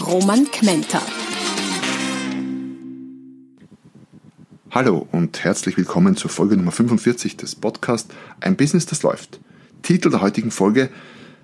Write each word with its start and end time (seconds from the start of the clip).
Roman 0.00 0.50
Kmenter. 0.50 1.00
Hallo 4.70 5.08
und 5.10 5.42
herzlich 5.42 5.78
willkommen 5.78 6.16
zur 6.16 6.30
Folge 6.30 6.56
Nummer 6.56 6.70
45 6.70 7.38
des 7.38 7.54
Podcasts 7.54 8.14
Ein 8.40 8.56
Business, 8.56 8.84
das 8.84 9.02
läuft. 9.02 9.40
Titel 9.82 10.10
der 10.10 10.20
heutigen 10.20 10.50
Folge 10.50 10.90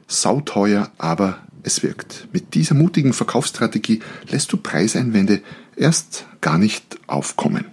Sauteuer, 0.06 0.90
aber 0.98 1.38
es 1.62 1.82
wirkt. 1.82 2.28
Mit 2.32 2.52
dieser 2.54 2.74
mutigen 2.74 3.14
Verkaufsstrategie 3.14 4.00
lässt 4.28 4.52
du 4.52 4.58
Preiseinwände 4.58 5.40
erst 5.74 6.26
gar 6.42 6.58
nicht 6.58 6.98
aufkommen. 7.06 7.64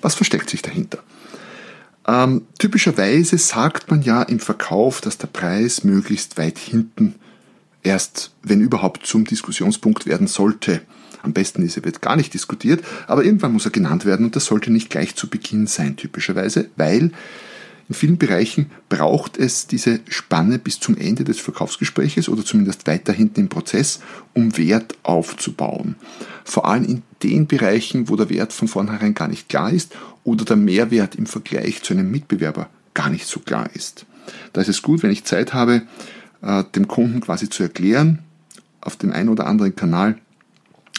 Was 0.00 0.14
versteckt 0.14 0.48
sich 0.48 0.62
dahinter? 0.62 0.98
Ähm, 2.06 2.46
typischerweise 2.58 3.36
sagt 3.36 3.90
man 3.90 4.02
ja 4.02 4.22
im 4.22 4.38
Verkauf, 4.38 5.00
dass 5.00 5.18
der 5.18 5.26
Preis 5.26 5.82
möglichst 5.82 6.38
weit 6.38 6.58
hinten 6.58 7.16
erst, 7.82 8.32
wenn 8.42 8.60
überhaupt, 8.60 9.06
zum 9.06 9.24
Diskussionspunkt 9.24 10.06
werden 10.06 10.26
sollte. 10.26 10.82
Am 11.22 11.32
besten 11.32 11.62
ist, 11.62 11.76
er 11.76 11.84
wird 11.84 12.00
gar 12.00 12.16
nicht 12.16 12.32
diskutiert, 12.32 12.84
aber 13.06 13.24
irgendwann 13.24 13.52
muss 13.52 13.64
er 13.64 13.72
genannt 13.72 14.04
werden 14.04 14.26
und 14.26 14.36
das 14.36 14.46
sollte 14.46 14.70
nicht 14.70 14.90
gleich 14.90 15.16
zu 15.16 15.28
Beginn 15.28 15.66
sein, 15.66 15.96
typischerweise, 15.96 16.70
weil 16.76 17.10
in 17.88 17.94
vielen 17.94 18.18
Bereichen 18.18 18.70
braucht 18.90 19.38
es 19.38 19.66
diese 19.66 20.00
Spanne 20.08 20.58
bis 20.58 20.78
zum 20.78 20.96
Ende 20.98 21.24
des 21.24 21.40
Verkaufsgespräches 21.40 22.28
oder 22.28 22.44
zumindest 22.44 22.86
weiter 22.86 23.14
hinten 23.14 23.40
im 23.40 23.48
Prozess, 23.48 24.00
um 24.34 24.58
Wert 24.58 24.94
aufzubauen. 25.04 25.96
Vor 26.44 26.66
allem 26.66 26.84
in 26.84 27.02
den 27.22 27.46
Bereichen, 27.46 28.10
wo 28.10 28.16
der 28.16 28.28
Wert 28.28 28.52
von 28.52 28.68
vornherein 28.68 29.14
gar 29.14 29.28
nicht 29.28 29.48
klar 29.48 29.72
ist 29.72 29.96
oder 30.22 30.44
der 30.44 30.56
Mehrwert 30.56 31.14
im 31.14 31.24
Vergleich 31.24 31.82
zu 31.82 31.94
einem 31.94 32.10
Mitbewerber 32.10 32.68
gar 32.92 33.08
nicht 33.08 33.26
so 33.26 33.40
klar 33.40 33.70
ist. 33.72 34.04
Da 34.52 34.60
ist 34.60 34.68
es 34.68 34.82
gut, 34.82 35.02
wenn 35.02 35.10
ich 35.10 35.24
Zeit 35.24 35.54
habe, 35.54 35.82
äh, 36.42 36.64
dem 36.74 36.88
Kunden 36.88 37.20
quasi 37.20 37.48
zu 37.48 37.62
erklären, 37.62 38.20
auf 38.80 38.96
dem 38.96 39.12
einen 39.12 39.28
oder 39.28 39.46
anderen 39.46 39.74
Kanal, 39.74 40.18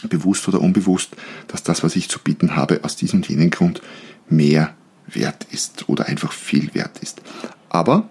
bewusst 0.08 0.48
oder 0.48 0.60
unbewusst, 0.60 1.16
dass 1.48 1.62
das, 1.62 1.82
was 1.82 1.96
ich 1.96 2.08
zu 2.08 2.18
bieten 2.20 2.56
habe, 2.56 2.80
aus 2.84 2.96
diesem 2.96 3.18
und 3.18 3.28
jenem 3.28 3.50
Grund 3.50 3.82
mehr 4.28 4.74
wert 5.06 5.46
ist 5.50 5.88
oder 5.88 6.06
einfach 6.06 6.32
viel 6.32 6.74
wert 6.74 6.98
ist. 7.00 7.20
Aber 7.68 8.08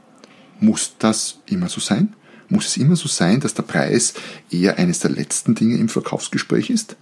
muss 0.59 0.95
das 0.99 1.39
immer 1.45 1.69
so 1.69 1.79
sein? 1.79 2.15
Muss 2.49 2.67
es 2.67 2.77
immer 2.77 2.95
so 2.95 3.07
sein, 3.07 3.39
dass 3.39 3.53
der 3.53 3.63
Preis 3.63 4.13
eher 4.51 4.77
eines 4.77 4.99
der 4.99 5.11
letzten 5.11 5.55
Dinge 5.55 5.77
im 5.77 5.89
Verkaufsgespräch 5.89 6.69
ist? 6.69 6.95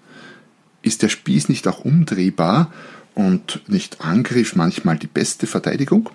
Ist 0.82 1.02
der 1.02 1.10
Spieß 1.10 1.50
nicht 1.50 1.68
auch 1.68 1.80
umdrehbar 1.80 2.72
und 3.16 3.62
nicht 3.68 4.02
Angriff 4.02 4.56
manchmal 4.56 4.98
die 4.98 5.08
beste 5.08 5.48
Verteidigung? 5.48 6.10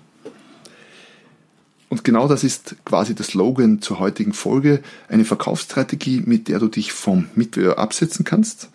Und 1.93 2.03
genau 2.03 2.27
das 2.27 2.43
ist 2.43 2.75
quasi 2.85 3.13
der 3.13 3.23
Slogan 3.23 3.79
zur 3.79 3.99
heutigen 3.99 4.33
Folge. 4.33 4.81
Eine 5.09 5.25
Verkaufsstrategie, 5.25 6.23
mit 6.25 6.47
der 6.47 6.57
du 6.57 6.67
dich 6.67 6.91
vom 6.91 7.27
Mitbewerber 7.35 7.77
absetzen 7.77 8.25
kannst 8.25 8.69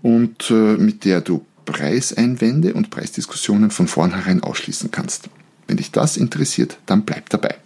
und 0.00 0.50
äh, 0.50 0.78
mit 0.78 1.04
der 1.04 1.20
du 1.20 1.44
Preiseinwände 1.66 2.72
und 2.72 2.88
Preisdiskussionen 2.88 3.70
von 3.70 3.88
vornherein 3.88 4.42
ausschließen 4.42 4.90
kannst. 4.90 5.28
Wenn 5.66 5.76
dich 5.76 5.90
das 5.90 6.16
interessiert, 6.16 6.78
dann 6.86 7.02
bleib 7.02 7.28
dabei. 7.28 7.56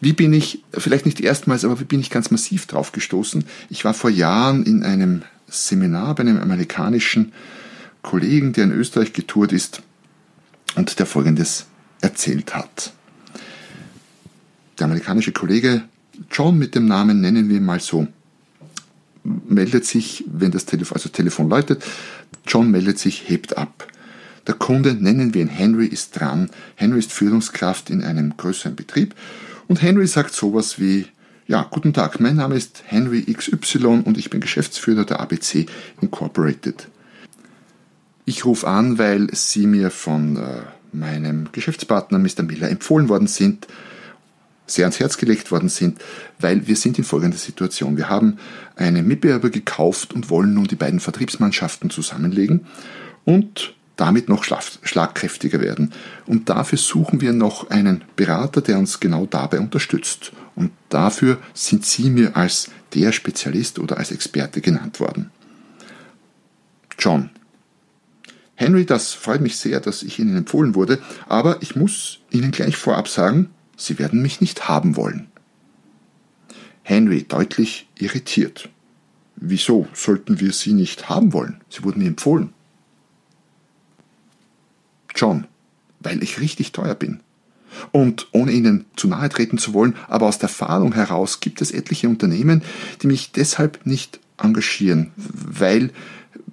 Wie 0.00 0.14
bin 0.14 0.32
ich, 0.32 0.64
vielleicht 0.72 1.06
nicht 1.06 1.20
erstmals, 1.20 1.64
aber 1.64 1.78
wie 1.78 1.84
bin 1.84 2.00
ich 2.00 2.10
ganz 2.10 2.32
massiv 2.32 2.66
drauf 2.66 2.90
gestoßen? 2.90 3.44
Ich 3.70 3.84
war 3.84 3.94
vor 3.94 4.10
Jahren 4.10 4.64
in 4.64 4.82
einem 4.82 5.22
Seminar 5.46 6.16
bei 6.16 6.22
einem 6.22 6.40
amerikanischen 6.40 7.32
Kollegen, 8.02 8.52
der 8.52 8.64
in 8.64 8.72
Österreich 8.72 9.12
getourt 9.12 9.52
ist 9.52 9.80
und 10.74 10.98
der 10.98 11.06
Folgendes 11.06 11.66
erzählt 12.00 12.52
hat 12.56 12.92
der 14.78 14.86
amerikanische 14.86 15.32
Kollege 15.32 15.82
John 16.30 16.58
mit 16.58 16.74
dem 16.74 16.86
Namen, 16.86 17.20
nennen 17.20 17.48
wir 17.48 17.60
mal 17.60 17.80
so, 17.80 18.06
meldet 19.24 19.84
sich, 19.84 20.24
wenn 20.26 20.50
das 20.50 20.66
Telefon, 20.66 20.96
also 20.96 21.08
Telefon 21.08 21.48
läutet, 21.48 21.84
John 22.46 22.70
meldet 22.70 22.98
sich, 22.98 23.28
hebt 23.28 23.56
ab. 23.56 23.86
Der 24.46 24.54
Kunde, 24.54 24.94
nennen 24.94 25.34
wir 25.34 25.42
ihn 25.42 25.48
Henry, 25.48 25.86
ist 25.86 26.18
dran. 26.18 26.50
Henry 26.76 27.00
ist 27.00 27.12
Führungskraft 27.12 27.90
in 27.90 28.04
einem 28.04 28.36
größeren 28.36 28.76
Betrieb 28.76 29.14
und 29.68 29.82
Henry 29.82 30.06
sagt 30.06 30.32
sowas 30.32 30.78
wie, 30.78 31.06
ja, 31.48 31.66
guten 31.70 31.92
Tag, 31.92 32.20
mein 32.20 32.36
Name 32.36 32.56
ist 32.56 32.82
Henry 32.86 33.22
XY 33.22 34.02
und 34.04 34.18
ich 34.18 34.30
bin 34.30 34.40
Geschäftsführer 34.40 35.04
der 35.04 35.20
ABC 35.20 35.66
Incorporated. 36.00 36.88
Ich 38.24 38.44
rufe 38.44 38.66
an, 38.66 38.98
weil 38.98 39.28
Sie 39.32 39.66
mir 39.66 39.90
von 39.90 40.36
äh, 40.36 40.40
meinem 40.92 41.48
Geschäftspartner 41.52 42.18
Mr. 42.18 42.42
Miller 42.42 42.68
empfohlen 42.68 43.08
worden 43.08 43.28
sind, 43.28 43.68
sehr 44.66 44.84
ans 44.84 45.00
Herz 45.00 45.16
gelegt 45.16 45.50
worden 45.50 45.68
sind, 45.68 46.00
weil 46.38 46.66
wir 46.66 46.76
sind 46.76 46.98
in 46.98 47.04
folgender 47.04 47.38
Situation. 47.38 47.96
Wir 47.96 48.08
haben 48.08 48.38
einen 48.76 49.06
Mitbewerber 49.06 49.50
gekauft 49.50 50.12
und 50.12 50.30
wollen 50.30 50.54
nun 50.54 50.66
die 50.66 50.76
beiden 50.76 51.00
Vertriebsmannschaften 51.00 51.90
zusammenlegen 51.90 52.66
und 53.24 53.74
damit 53.96 54.28
noch 54.28 54.44
schlagkräftiger 54.44 55.60
werden. 55.60 55.92
Und 56.26 56.48
dafür 56.48 56.78
suchen 56.78 57.20
wir 57.20 57.32
noch 57.32 57.70
einen 57.70 58.04
Berater, 58.14 58.60
der 58.60 58.78
uns 58.78 59.00
genau 59.00 59.26
dabei 59.26 59.58
unterstützt. 59.58 60.32
Und 60.54 60.70
dafür 60.90 61.38
sind 61.54 61.84
Sie 61.84 62.10
mir 62.10 62.36
als 62.36 62.70
der 62.94 63.12
Spezialist 63.12 63.78
oder 63.78 63.96
als 63.98 64.10
Experte 64.10 64.60
genannt 64.60 65.00
worden. 65.00 65.30
John. 66.98 67.30
Henry, 68.54 68.86
das 68.86 69.12
freut 69.12 69.42
mich 69.42 69.58
sehr, 69.58 69.80
dass 69.80 70.02
ich 70.02 70.18
Ihnen 70.18 70.36
empfohlen 70.36 70.74
wurde, 70.74 70.98
aber 71.28 71.58
ich 71.60 71.76
muss 71.76 72.20
Ihnen 72.30 72.52
gleich 72.52 72.76
vorab 72.76 73.06
sagen, 73.06 73.50
Sie 73.76 73.98
werden 73.98 74.22
mich 74.22 74.40
nicht 74.40 74.68
haben 74.68 74.96
wollen. 74.96 75.28
Henry 76.82 77.24
deutlich 77.24 77.88
irritiert. 77.98 78.68
Wieso 79.36 79.86
sollten 79.92 80.40
wir 80.40 80.52
Sie 80.52 80.72
nicht 80.72 81.08
haben 81.08 81.32
wollen? 81.32 81.60
Sie 81.68 81.84
wurden 81.84 82.00
mir 82.00 82.08
empfohlen. 82.08 82.52
John, 85.14 85.46
weil 86.00 86.22
ich 86.22 86.40
richtig 86.40 86.72
teuer 86.72 86.94
bin. 86.94 87.20
Und 87.92 88.28
ohne 88.32 88.52
Ihnen 88.52 88.86
zu 88.96 89.08
nahe 89.08 89.28
treten 89.28 89.58
zu 89.58 89.74
wollen, 89.74 89.96
aber 90.08 90.26
aus 90.26 90.38
der 90.38 90.48
Erfahrung 90.48 90.94
heraus 90.94 91.40
gibt 91.40 91.60
es 91.60 91.72
etliche 91.72 92.08
Unternehmen, 92.08 92.62
die 93.02 93.06
mich 93.06 93.32
deshalb 93.32 93.84
nicht 93.84 94.20
engagieren, 94.38 95.12
weil 95.16 95.90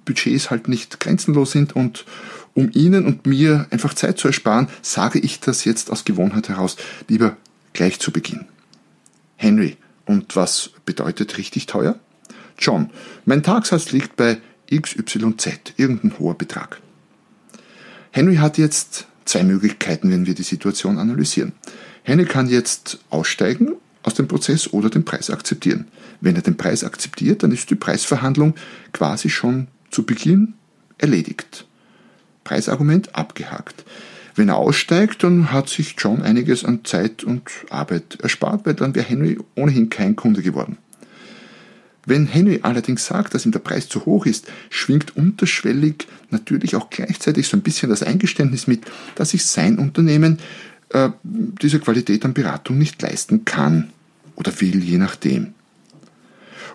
Budgets 0.04 0.50
halt 0.50 0.68
nicht 0.68 1.00
grenzenlos 1.00 1.52
sind 1.52 1.74
und 1.74 2.04
um 2.54 2.70
Ihnen 2.72 3.04
und 3.04 3.26
mir 3.26 3.66
einfach 3.70 3.94
Zeit 3.94 4.18
zu 4.18 4.28
ersparen, 4.28 4.68
sage 4.80 5.18
ich 5.18 5.40
das 5.40 5.64
jetzt 5.64 5.90
aus 5.90 6.04
Gewohnheit 6.04 6.48
heraus 6.48 6.76
lieber 7.08 7.36
gleich 7.72 7.98
zu 7.98 8.12
Beginn. 8.12 8.46
Henry, 9.36 9.76
und 10.06 10.36
was 10.36 10.70
bedeutet 10.84 11.36
richtig 11.38 11.66
teuer? 11.66 11.98
John, 12.58 12.90
mein 13.24 13.42
Tagsatz 13.42 13.90
liegt 13.92 14.16
bei 14.16 14.40
XYZ, 14.70 15.74
irgendein 15.76 16.18
hoher 16.18 16.38
Betrag. 16.38 16.80
Henry 18.12 18.36
hat 18.36 18.58
jetzt 18.58 19.06
zwei 19.24 19.42
Möglichkeiten, 19.42 20.10
wenn 20.10 20.26
wir 20.26 20.34
die 20.34 20.42
Situation 20.42 20.98
analysieren. 20.98 21.52
Henry 22.04 22.26
kann 22.26 22.48
jetzt 22.48 22.98
aussteigen 23.10 23.74
aus 24.02 24.14
dem 24.14 24.28
Prozess 24.28 24.72
oder 24.72 24.90
den 24.90 25.04
Preis 25.04 25.30
akzeptieren. 25.30 25.88
Wenn 26.20 26.36
er 26.36 26.42
den 26.42 26.56
Preis 26.56 26.84
akzeptiert, 26.84 27.42
dann 27.42 27.50
ist 27.50 27.70
die 27.70 27.74
Preisverhandlung 27.74 28.54
quasi 28.92 29.30
schon 29.30 29.68
zu 29.94 30.04
Beginn 30.04 30.54
erledigt. 30.98 31.66
Preisargument 32.42 33.14
abgehakt. 33.14 33.84
Wenn 34.34 34.48
er 34.48 34.56
aussteigt, 34.56 35.22
dann 35.22 35.52
hat 35.52 35.68
sich 35.68 35.94
John 35.96 36.22
einiges 36.22 36.64
an 36.64 36.84
Zeit 36.84 37.22
und 37.22 37.48
Arbeit 37.70 38.18
erspart, 38.20 38.66
weil 38.66 38.74
dann 38.74 38.94
wäre 38.94 39.06
Henry 39.06 39.38
ohnehin 39.54 39.88
kein 39.88 40.16
Kunde 40.16 40.42
geworden. 40.42 40.78
Wenn 42.06 42.26
Henry 42.26 42.58
allerdings 42.62 43.06
sagt, 43.06 43.32
dass 43.32 43.46
ihm 43.46 43.52
der 43.52 43.60
Preis 43.60 43.88
zu 43.88 44.04
hoch 44.04 44.26
ist, 44.26 44.52
schwingt 44.68 45.16
unterschwellig 45.16 46.06
natürlich 46.30 46.76
auch 46.76 46.90
gleichzeitig 46.90 47.48
so 47.48 47.56
ein 47.56 47.62
bisschen 47.62 47.88
das 47.88 48.02
Eingeständnis 48.02 48.66
mit, 48.66 48.82
dass 49.14 49.30
sich 49.30 49.46
sein 49.46 49.78
Unternehmen 49.78 50.38
äh, 50.90 51.10
diese 51.22 51.78
Qualität 51.78 52.24
an 52.24 52.34
Beratung 52.34 52.76
nicht 52.76 53.00
leisten 53.00 53.44
kann 53.44 53.90
oder 54.34 54.60
will, 54.60 54.82
je 54.82 54.98
nachdem. 54.98 55.54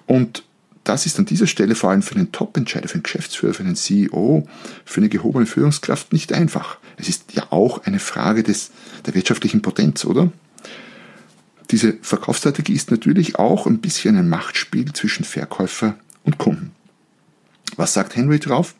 Und 0.08 0.44
das 0.84 1.06
ist 1.06 1.20
an 1.20 1.26
dieser 1.26 1.48
Stelle 1.48 1.76
vor 1.76 1.92
allem 1.92 2.02
für 2.02 2.16
einen 2.16 2.32
Top-Entscheider, 2.32 2.88
für 2.88 2.96
einen 2.96 3.04
Geschäftsführer, 3.04 3.54
für 3.54 3.64
einen 3.64 3.76
CEO, 3.76 4.48
für 4.86 5.02
eine 5.02 5.10
gehobene 5.10 5.46
Führungskraft 5.46 6.14
nicht 6.14 6.34
einfach. 6.34 6.78
Es 6.98 7.10
ist 7.10 7.34
ja 7.34 7.48
auch 7.52 7.86
eine 7.86 8.00
Frage 8.00 8.44
des, 8.44 8.72
der 9.06 9.14
wirtschaftlichen 9.14 9.62
Potenz, 9.62 10.06
oder? 10.06 10.32
Diese 11.72 11.98
Verkaufsstrategie 12.02 12.74
ist 12.74 12.90
natürlich 12.90 13.38
auch 13.38 13.68
ein 13.68 13.80
bisschen 13.80 14.18
ein 14.18 14.28
Machtspiel 14.28 14.92
zwischen 14.94 15.24
Verkäufer 15.24 15.96
und 16.24 16.38
Kunden. 16.40 16.72
Was 17.76 17.94
sagt 17.94 18.16
Henry 18.16 18.40
drauf? 18.40 18.74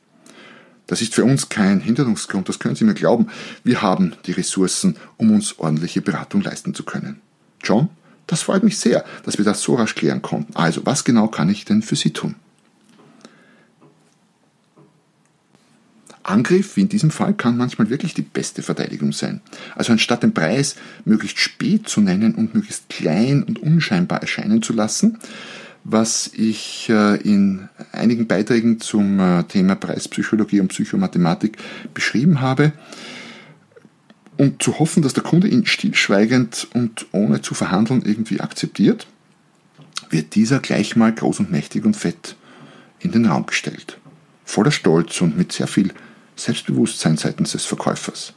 Das 0.88 1.04
ist 1.04 1.14
für 1.14 1.24
uns 1.24 1.50
kein 1.50 1.82
Hinderungsgrund, 1.82 2.50
das 2.50 2.58
können 2.58 2.76
Sie 2.76 2.84
mir 2.84 2.96
glauben. 2.96 3.28
Wir 3.64 3.84
haben 3.84 4.16
die 4.26 4.32
Ressourcen, 4.32 4.98
um 5.18 5.30
uns 5.30 5.60
ordentliche 5.60 6.02
Beratung 6.02 6.42
leisten 6.42 6.74
zu 6.74 6.84
können. 6.84 7.22
John, 7.64 7.90
das 8.30 8.44
freut 8.44 8.64
mich 8.64 8.78
sehr, 8.78 9.04
dass 9.26 9.40
wir 9.40 9.46
das 9.46 9.62
so 9.62 9.74
rasch 9.74 9.96
klären 9.96 10.22
konnten. 10.22 10.56
Also, 10.56 10.86
was 10.86 11.04
genau 11.04 11.28
kann 11.28 11.50
ich 11.50 11.66
denn 11.66 11.82
für 11.82 11.96
Sie 11.96 12.12
tun? 12.12 12.36
Angriff, 16.22 16.76
wie 16.76 16.82
in 16.82 16.90
diesem 16.90 17.10
Fall, 17.10 17.34
kann 17.34 17.58
manchmal 17.58 17.90
wirklich 17.90 18.14
die 18.14 18.22
beste 18.22 18.62
Verteidigung 18.62 19.14
sein. 19.14 19.42
Also 19.76 19.92
anstatt 19.92 20.22
den 20.22 20.34
Preis 20.34 20.76
möglichst 21.06 21.40
spät 21.40 21.90
zu 21.90 22.02
nennen 22.02 22.36
und 22.36 22.54
möglichst 22.54 22.88
klein 22.90 23.42
und 23.42 23.58
unscheinbar 23.58 24.22
erscheinen 24.22 24.62
zu 24.62 24.74
lassen, 24.74 25.18
was 25.84 26.30
ich 26.36 26.88
äh, 26.90 27.16
in 27.22 27.68
einigen 27.92 28.28
Beiträgen 28.28 28.80
zum 28.80 29.20
äh, 29.20 29.44
Thema 29.46 29.74
Preispsychologie 29.74 30.60
und 30.60 30.68
Psychomathematik 30.68 31.58
beschrieben 31.96 32.42
habe. 32.42 32.74
Und 34.40 34.64
zu 34.64 34.80
hoffen, 34.80 35.04
dass 35.04 35.14
der 35.14 35.24
Kunde 35.24 35.48
ihn 35.48 35.66
stillschweigend 35.66 36.68
und 36.74 37.06
ohne 37.12 37.42
zu 37.42 37.54
verhandeln 37.54 38.02
irgendwie 38.04 38.40
akzeptiert, 38.40 39.06
wird 40.10 40.34
dieser 40.34 40.60
gleich 40.60 40.96
mal 40.96 41.14
groß 41.14 41.42
und 41.42 41.52
mächtig 41.52 41.86
und 41.86 41.96
fett 41.96 42.36
in 43.00 43.12
den 43.12 43.26
Raum 43.26 43.46
gestellt. 43.46 44.00
Voller 44.46 44.72
Stolz 44.72 45.22
und 45.22 45.38
mit 45.38 45.52
sehr 45.52 45.68
viel 45.68 45.94
Selbstbewusstsein 46.36 47.18
seitens 47.18 47.52
des 47.52 47.66
Verkäufers. 47.66 48.34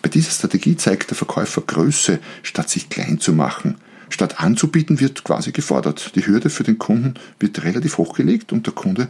Bei 0.00 0.08
dieser 0.08 0.30
Strategie 0.30 0.76
zeigt 0.76 1.10
der 1.10 1.16
Verkäufer 1.16 1.60
Größe, 1.60 2.20
statt 2.42 2.70
sich 2.70 2.88
klein 2.88 3.20
zu 3.20 3.34
machen– 3.34 3.74
Statt 4.10 4.40
anzubieten 4.40 5.00
wird 5.00 5.24
quasi 5.24 5.52
gefordert. 5.52 6.12
Die 6.16 6.26
Hürde 6.26 6.50
für 6.50 6.64
den 6.64 6.78
Kunden 6.78 7.14
wird 7.38 7.62
relativ 7.62 7.96
hochgelegt 7.96 8.52
und 8.52 8.66
der 8.66 8.74
Kunde 8.74 9.08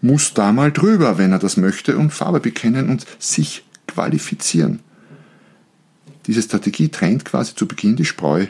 muss 0.00 0.34
da 0.34 0.52
mal 0.52 0.72
drüber, 0.72 1.16
wenn 1.16 1.30
er 1.30 1.38
das 1.38 1.56
möchte, 1.56 1.96
und 1.96 2.10
Farbe 2.10 2.40
bekennen 2.40 2.90
und 2.90 3.06
sich 3.20 3.64
qualifizieren. 3.86 4.80
Diese 6.26 6.42
Strategie 6.42 6.88
trennt 6.88 7.24
quasi 7.24 7.54
zu 7.54 7.66
Beginn 7.66 7.96
die 7.96 8.04
Spreu 8.04 8.46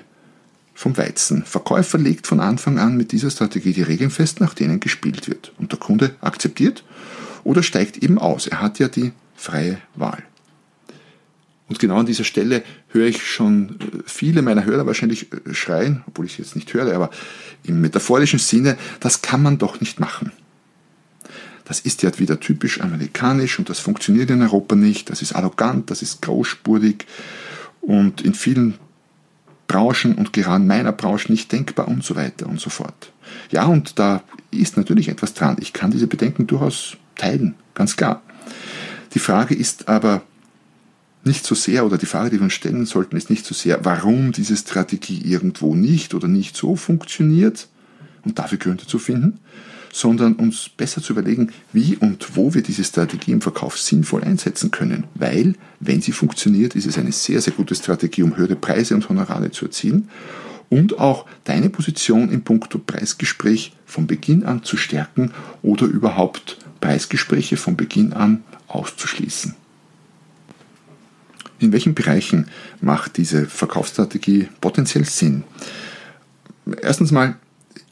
vom 0.75 0.97
Weizen. 0.97 1.45
Verkäufer 1.45 1.99
legt 1.99 2.27
von 2.27 2.41
Anfang 2.41 2.79
an 2.79 2.97
mit 2.97 3.13
dieser 3.13 3.31
Strategie 3.31 3.73
die 3.73 3.83
Regeln 3.83 4.11
fest, 4.11 4.41
nach 4.41 4.55
denen 4.55 4.81
gespielt 4.81 5.29
wird. 5.29 5.53
Und 5.59 5.73
der 5.73 5.79
Kunde 5.79 6.15
akzeptiert 6.21 6.85
oder 7.45 7.63
steigt 7.63 7.99
eben 7.99 8.19
aus. 8.19 8.47
Er 8.47 8.61
hat 8.61 8.79
ja 8.79 8.89
die 8.89 9.13
freie 9.37 9.79
Wahl. 9.95 10.23
Und 11.69 11.79
genau 11.79 11.97
an 11.99 12.07
dieser 12.07 12.25
Stelle 12.25 12.63
höre 12.89 13.07
ich 13.07 13.25
schon 13.25 13.81
äh, 13.81 14.03
viele 14.05 14.43
meiner 14.43 14.65
Hörer 14.65 14.87
wahrscheinlich 14.87 15.33
äh, 15.33 15.55
schreien, 15.55 16.03
obwohl 16.07 16.27
ich 16.27 16.37
jetzt 16.37 16.55
nicht 16.55 16.75
höre, 16.75 16.95
aber 16.95 17.11
im 17.65 17.81
metaphorischen 17.81 18.39
Sinne, 18.39 18.77
das 19.01 19.23
kann 19.23 19.43
man 19.43 19.57
doch 19.57 19.81
nicht 19.81 19.99
machen. 19.99 20.33
Das 21.65 21.81
ist 21.81 22.03
ja 22.03 22.11
wieder 22.19 22.41
typisch 22.41 22.81
amerikanisch 22.83 23.59
und 23.59 23.71
das 23.71 23.79
funktioniert 23.79 24.29
in 24.31 24.43
Europa 24.43 24.75
nicht. 24.75 25.09
Das 25.09 25.23
ist 25.23 25.33
arrogant, 25.33 25.91
das 25.91 26.03
ist 26.03 26.21
großspurig 26.21 27.07
und 27.82 28.23
in 28.23 28.34
vielen 28.34 28.75
Branchen 29.69 30.14
und 30.14 30.32
gerade 30.32 30.64
meiner 30.64 30.93
Branche 30.93 31.31
nicht 31.31 31.52
denkbar 31.52 31.88
und 31.88 32.05
so 32.05 32.17
weiter 32.17 32.46
und 32.46 32.61
so 32.61 32.70
fort. 32.70 33.12
Ja, 33.50 33.67
und 33.67 33.99
da 33.99 34.23
ist 34.50 34.76
natürlich 34.76 35.08
etwas 35.08 35.34
dran. 35.34 35.56
Ich 35.61 35.73
kann 35.73 35.90
diese 35.90 36.06
Bedenken 36.06 36.46
durchaus 36.46 36.96
teilen, 37.17 37.55
ganz 37.75 37.96
klar. 37.96 38.23
Die 39.14 39.19
Frage 39.19 39.55
ist 39.55 39.88
aber, 39.88 40.23
nicht 41.25 41.44
so 41.44 41.55
sehr, 41.55 41.87
oder 41.87 41.99
die 41.99 42.06
Frage, 42.06 42.31
die 42.31 42.38
wir 42.38 42.44
uns 42.44 42.52
stellen 42.52 42.84
sollten, 42.84 43.17
ist 43.17 43.31
nicht 43.31 43.44
so 43.44 43.55
sehr, 43.55 43.84
warum 43.84 44.32
diese 44.32 44.56
Strategie 44.56 45.23
irgendwo 45.23 45.75
nicht 45.75 46.14
oder 46.14 46.29
nicht 46.29 46.56
so 46.56 46.75
funktioniert 46.75 47.69
und 48.25 48.38
dafür 48.38 48.58
Gründe 48.58 48.87
zu 48.87 48.99
finden, 48.99 49.38
sondern 49.93 50.35
uns 50.35 50.71
besser 50.71 51.03
zu 51.03 51.12
überlegen, 51.12 51.53
wie 51.73 51.97
und 51.97 52.35
wo 52.35 52.55
wir 52.55 52.62
diese 52.62 52.83
Strategie 52.83 53.31
im 53.31 53.43
Verkauf 53.43 53.79
sinnvoll 53.79 54.25
einsetzen 54.25 54.73
können. 54.73 55.05
Weil, 55.15 55.55
wenn 55.79 56.00
sie 56.00 56.12
funktioniert, 56.12 56.75
ist 56.75 56.87
es 56.87 56.99
eine 56.99 57.12
sehr, 57.12 57.41
sehr 57.41 57.53
gute 57.53 57.75
Strategie, 57.75 58.23
um 58.23 58.37
höhere 58.37 58.56
Preise 58.56 58.94
und 58.94 59.09
Honorare 59.09 59.50
zu 59.50 59.67
erzielen 59.67 60.09
und 60.71 60.99
auch 60.99 61.27
deine 61.44 61.69
Position 61.69 62.31
im 62.31 62.43
Punkto 62.43 62.79
Preisgespräch 62.79 63.75
von 63.85 64.06
Beginn 64.06 64.44
an 64.44 64.65
zu 64.65 64.79
stärken 64.79 65.33
oder 65.62 65.85
überhaupt 65.85 66.56
Preisgespräche 66.81 67.59
von 67.59 67.77
Beginn 67.77 68.15
an 68.15 68.43
auszuschließen. 68.69 69.55
In 71.59 71.73
welchen 71.73 71.94
Bereichen 71.94 72.49
macht 72.81 73.19
diese 73.19 73.44
Verkaufsstrategie 73.44 74.49
potenziell 74.62 75.05
Sinn? 75.05 75.44
Erstens 76.81 77.12
mal 77.12 77.37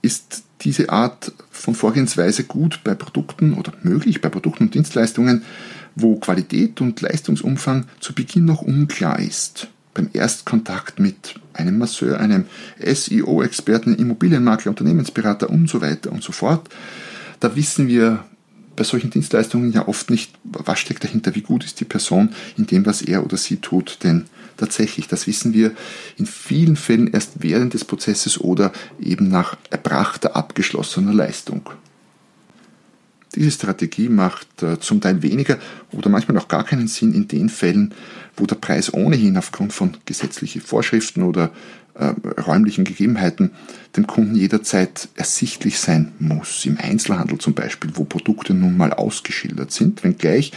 ist 0.01 0.43
diese 0.63 0.91
Art 0.91 1.33
von 1.51 1.75
Vorgehensweise 1.75 2.45
gut 2.45 2.81
bei 2.85 2.95
Produkten 2.95 3.55
oder 3.55 3.73
möglich 3.83 4.21
bei 4.21 4.29
Produkten 4.29 4.65
und 4.65 4.75
Dienstleistungen, 4.75 5.45
wo 5.95 6.17
Qualität 6.17 6.81
und 6.81 7.01
Leistungsumfang 7.01 7.87
zu 8.01 8.15
Beginn 8.15 8.45
noch 8.45 8.63
unklar 8.63 9.19
ist. 9.19 9.69
Beim 9.93 10.09
Erstkontakt 10.13 11.01
mit 11.01 11.35
einem 11.53 11.79
Masseur, 11.79 12.21
einem 12.21 12.45
SEO-Experten, 12.79 13.97
Immobilienmakler, 13.97 14.71
Unternehmensberater 14.71 15.51
und 15.51 15.69
so 15.69 15.81
weiter 15.81 16.13
und 16.13 16.23
so 16.23 16.33
fort. 16.33 16.69
Da 17.41 17.57
wissen 17.57 17.89
wir 17.89 18.25
bei 18.81 18.85
solchen 18.85 19.11
Dienstleistungen 19.11 19.73
ja 19.73 19.87
oft 19.89 20.09
nicht, 20.09 20.33
was 20.43 20.79
steckt 20.79 21.05
dahinter, 21.05 21.35
wie 21.35 21.43
gut 21.43 21.67
ist 21.67 21.81
die 21.81 21.85
Person 21.85 22.31
in 22.57 22.65
dem, 22.67 22.87
was 22.87 23.03
er 23.03 23.23
oder 23.23 23.37
sie 23.37 23.59
tut. 23.59 23.99
Denn 24.05 24.25
tatsächlich, 24.57 25.07
das 25.07 25.27
wissen 25.27 25.53
wir 25.53 25.73
in 26.17 26.25
vielen 26.25 26.77
Fällen 26.77 27.13
erst 27.13 27.43
während 27.43 27.75
des 27.75 27.85
Prozesses 27.85 28.41
oder 28.41 28.73
eben 28.99 29.29
nach 29.29 29.59
erbrachter, 29.69 30.35
abgeschlossener 30.35 31.13
Leistung. 31.13 31.69
Diese 33.35 33.51
Strategie 33.51 34.09
macht 34.09 34.63
äh, 34.63 34.81
zum 34.81 35.03
Teil 35.03 35.23
weniger 35.23 35.59
oder 35.93 36.09
manchmal 36.09 36.39
auch 36.39 36.49
gar 36.49 36.65
keinen 36.65 36.89
Sinn 36.89 37.13
in 37.13 37.29
den 37.29 37.51
Fällen, 37.51 37.93
wo 38.35 38.47
der 38.47 38.57
Preis 38.57 38.95
ohnehin 38.95 39.37
aufgrund 39.37 39.75
von 39.75 39.99
gesetzlichen 40.07 40.63
Vorschriften 40.63 41.23
oder 41.23 41.51
räumlichen 42.47 42.85
Gegebenheiten 42.85 43.51
dem 43.97 44.07
Kunden 44.07 44.35
jederzeit 44.35 45.09
ersichtlich 45.15 45.79
sein 45.79 46.13
muss. 46.19 46.65
Im 46.65 46.79
Einzelhandel 46.79 47.39
zum 47.39 47.55
Beispiel, 47.55 47.91
wo 47.95 48.05
Produkte 48.05 48.55
nun 48.55 48.77
mal 48.77 48.93
ausgeschildert 48.93 49.73
sind, 49.73 50.03
wenngleich 50.03 50.53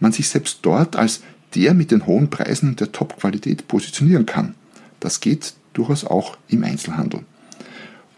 man 0.00 0.12
sich 0.12 0.28
selbst 0.28 0.60
dort 0.62 0.96
als 0.96 1.22
der 1.54 1.74
mit 1.74 1.90
den 1.90 2.06
hohen 2.06 2.30
Preisen 2.30 2.70
und 2.70 2.80
der 2.80 2.92
Top-Qualität 2.92 3.68
positionieren 3.68 4.26
kann. 4.26 4.54
Das 5.00 5.20
geht 5.20 5.54
durchaus 5.72 6.04
auch 6.04 6.36
im 6.48 6.64
Einzelhandel. 6.64 7.20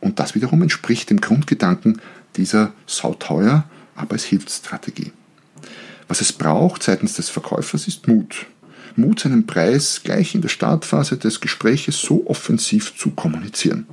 Und 0.00 0.18
das 0.18 0.34
wiederum 0.34 0.62
entspricht 0.62 1.10
dem 1.10 1.20
Grundgedanken 1.20 2.00
dieser 2.36 2.72
sauteuer, 2.86 3.64
aber 3.94 4.16
es 4.16 4.24
hilft 4.24 4.50
Strategie. 4.50 5.12
Was 6.08 6.20
es 6.20 6.32
braucht 6.32 6.82
seitens 6.82 7.14
des 7.14 7.28
Verkäufers 7.28 7.86
ist 7.86 8.08
Mut. 8.08 8.46
Mut, 8.98 9.20
seinen 9.20 9.46
Preis 9.46 10.02
gleich 10.04 10.34
in 10.34 10.42
der 10.42 10.48
Startphase 10.48 11.16
des 11.16 11.40
Gespräches 11.40 12.00
so 12.00 12.26
offensiv 12.26 12.96
zu 12.96 13.10
kommunizieren. 13.10 13.86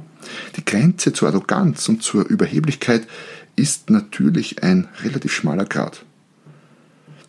Die 0.56 0.66
Grenze 0.66 1.14
zur 1.14 1.30
Arroganz 1.30 1.88
und 1.90 2.04
zur 2.04 2.28
Überheblichkeit 2.28 3.08
ist 3.56 3.90
natürlich 3.90 4.64
ein 4.64 4.88
relativ 5.04 5.34
schmaler 5.34 5.66
Grad. 5.66 6.04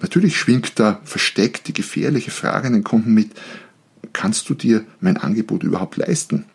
Natürlich 0.00 0.36
schwingt 0.36 0.78
da 0.78 1.00
versteckt 1.04 1.68
die 1.68 1.72
gefährliche 1.72 2.30
Frage 2.30 2.68
an 2.68 2.72
den 2.72 2.84
Kunden 2.84 3.12
mit, 3.12 3.30
kannst 4.12 4.48
du 4.48 4.54
dir 4.54 4.84
mein 5.00 5.16
Angebot 5.16 5.62
überhaupt 5.62 5.96
leisten? 5.96 6.46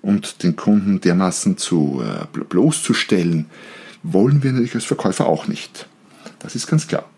Und 0.00 0.42
den 0.42 0.56
Kunden 0.56 1.00
dermaßen 1.00 1.58
zu 1.58 2.02
äh, 2.02 2.26
bloßzustellen, 2.32 3.46
wollen 4.02 4.42
wir 4.42 4.50
natürlich 4.52 4.74
als 4.74 4.84
Verkäufer 4.84 5.26
auch 5.26 5.46
nicht. 5.46 5.86
Das 6.40 6.56
ist 6.56 6.66
ganz 6.66 6.88
klar. 6.88 7.08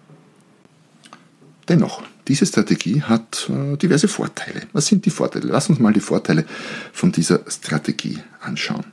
Dennoch, 1.69 2.02
diese 2.28 2.47
Strategie 2.47 3.02
hat 3.02 3.50
äh, 3.50 3.76
diverse 3.76 4.09
Vorteile. 4.09 4.62
Was 4.73 4.87
sind 4.87 5.04
die 5.04 5.11
Vorteile? 5.11 5.49
Lass 5.49 5.69
uns 5.69 5.78
mal 5.78 5.93
die 5.93 6.00
Vorteile 6.00 6.45
von 6.93 7.12
dieser 7.12 7.40
Strategie 7.49 8.19
anschauen. 8.40 8.85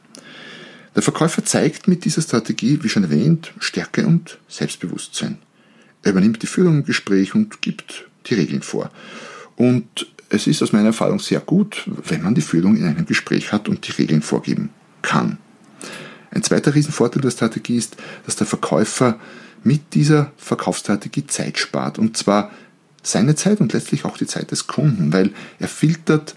Der 0.96 1.02
Verkäufer 1.02 1.46
zeigt 1.46 1.88
mit 1.88 2.04
dieser 2.04 2.22
Strategie, 2.22 2.80
wie 2.82 2.90
schon 2.90 3.04
erwähnt, 3.04 3.54
Stärke 3.60 4.06
und 4.06 4.40
Selbstbewusstsein. 4.50 5.38
Er 6.04 6.12
übernimmt 6.12 6.42
die 6.42 6.48
Führung 6.48 6.80
im 6.80 6.86
Gespräch 6.86 7.34
und 7.34 7.62
gibt 7.62 8.10
die 8.26 8.34
Regeln 8.34 8.62
vor. 8.62 8.92
Und 9.56 10.08
es 10.30 10.48
ist 10.48 10.62
aus 10.62 10.74
meiner 10.74 10.88
Erfahrung 10.88 11.20
sehr 11.20 11.40
gut, 11.40 11.90
wenn 12.08 12.24
man 12.24 12.36
die 12.36 12.42
Führung 12.42 12.76
in 12.76 12.86
einem 12.86 13.06
Gespräch 13.06 13.52
hat 13.52 13.70
und 13.70 13.88
die 13.88 13.92
Regeln 13.92 14.22
vorgeben 14.22 14.70
kann. 15.02 15.38
Ein 16.32 16.44
zweiter 16.44 16.74
Riesenvorteil 16.74 17.22
der 17.22 17.32
Strategie 17.32 17.76
ist, 17.76 17.98
dass 18.26 18.36
der 18.36 18.48
Verkäufer 18.48 19.20
mit 19.64 19.94
dieser 19.94 20.32
Verkaufsstrategie 20.38 21.28
Zeit 21.28 21.58
spart. 21.58 22.00
Und 22.00 22.18
zwar 22.18 22.52
seine 23.04 23.36
Zeit 23.36 23.60
und 23.62 23.74
letztlich 23.74 24.06
auch 24.06 24.18
die 24.18 24.28
Zeit 24.28 24.52
des 24.52 24.68
Kunden, 24.68 25.14
weil 25.14 25.32
er 25.60 25.68
filtert 25.68 26.36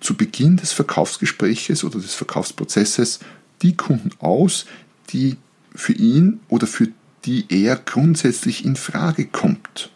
zu 0.00 0.16
Beginn 0.16 0.56
des 0.56 0.72
Verkaufsgespräches 0.72 1.84
oder 1.84 1.98
des 1.98 2.14
Verkaufsprozesses 2.14 3.20
die 3.62 3.76
Kunden 3.76 4.10
aus, 4.18 4.66
die 5.10 5.36
für 5.74 5.92
ihn 5.92 6.40
oder 6.48 6.66
für 6.66 6.88
die 7.24 7.46
er 7.48 7.76
grundsätzlich 7.76 8.64
in 8.64 8.76
Frage 8.76 9.26
kommt. 9.26 9.90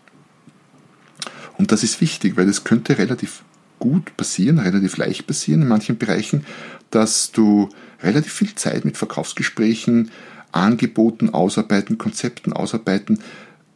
Und 1.57 1.73
das 1.73 1.83
ist 1.83 2.01
wichtig, 2.01 2.37
weil 2.37 2.49
es 2.49 2.65
könnte 2.65 2.99
relativ 2.99 3.43
gut 3.79 4.17
passieren, 4.17 4.59
relativ 4.59 4.97
leicht 4.97 5.27
passieren 5.27 5.63
in 5.63 5.69
manchen 5.69 5.99
Bereichen, 5.99 6.45
dass 6.91 7.33
du 7.33 7.69
relativ 8.03 8.33
viel 8.33 8.55
Zeit 8.55 8.85
mit 8.85 8.97
Verkaufsgesprächen 8.97 10.11
Angeboten 10.53 11.31
ausarbeiten, 11.31 11.99
Konzepten 11.99 12.53
ausarbeiten 12.53 13.21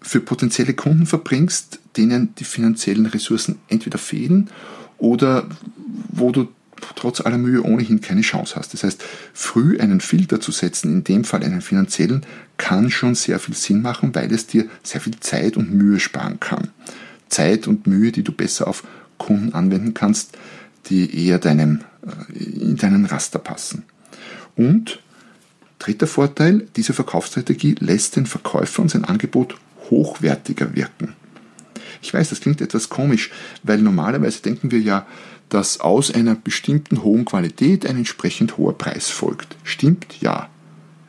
für 0.05 0.21
potenzielle 0.21 0.75
Kunden 0.75 1.07
verbringst, 1.07 1.81
denen 1.97 2.35
die 2.37 2.45
finanziellen 2.45 3.07
Ressourcen 3.07 3.59
entweder 3.69 3.99
fehlen 3.99 4.51
oder 4.99 5.49
wo 6.09 6.31
du 6.31 6.49
trotz 6.97 7.23
aller 7.23 7.39
Mühe 7.39 7.63
ohnehin 7.63 8.01
keine 8.01 8.21
Chance 8.21 8.57
hast. 8.57 8.75
Das 8.75 8.85
heißt, 8.85 9.03
früh 9.33 9.79
einen 9.79 10.01
Filter 10.01 10.41
zu 10.41 10.53
setzen, 10.53 10.93
in 10.93 11.05
dem 11.05 11.25
Fall 11.25 11.43
einen 11.43 11.63
finanziellen, 11.63 12.27
kann 12.59 12.91
schon 12.91 13.15
sehr 13.15 13.39
viel 13.39 13.55
Sinn 13.55 13.81
machen, 13.81 14.15
weil 14.15 14.31
es 14.33 14.47
dir 14.47 14.67
sehr 14.83 15.01
viel 15.01 15.19
Zeit 15.21 15.57
und 15.57 15.73
Mühe 15.73 15.99
sparen 15.99 16.39
kann. 16.41 16.69
Zeit 17.29 17.67
und 17.67 17.87
Mühe, 17.87 18.13
die 18.13 18.23
du 18.23 18.33
besser 18.33 18.69
auf 18.69 18.85
Kunden 19.17 19.55
anwenden 19.55 19.95
kannst, 19.95 20.37
die 20.87 21.27
eher 21.27 21.39
deinem, 21.39 21.81
äh, 22.07 22.39
in 22.39 22.77
deinen 22.77 23.07
Raster 23.07 23.39
passen. 23.39 23.85
Und 24.55 25.01
dritter 25.79 26.07
Vorteil, 26.07 26.69
diese 26.77 26.93
Verkaufsstrategie 26.93 27.77
lässt 27.81 28.17
den 28.17 28.27
Verkäufer 28.27 28.83
und 28.83 28.91
sein 28.91 29.05
Angebot 29.05 29.57
hochwertiger 29.95 30.75
wirken. 30.75 31.15
Ich 32.03 32.13
weiß, 32.13 32.31
das 32.31 32.41
klingt 32.41 32.61
etwas 32.61 32.89
komisch, 32.89 33.31
weil 33.63 33.79
normalerweise 33.79 34.43
denken 34.43 34.71
wir 34.71 34.81
ja, 34.81 35.07
dass 35.49 35.81
aus 35.81 36.13
einer 36.13 36.35
bestimmten 36.35 37.03
hohen 37.03 37.25
Qualität 37.25 37.87
ein 37.87 37.97
entsprechend 37.97 38.59
hoher 38.59 38.77
Preis 38.77 39.11
folgt. 39.11 39.57
Stimmt? 39.63 40.21
Ja. 40.21 40.49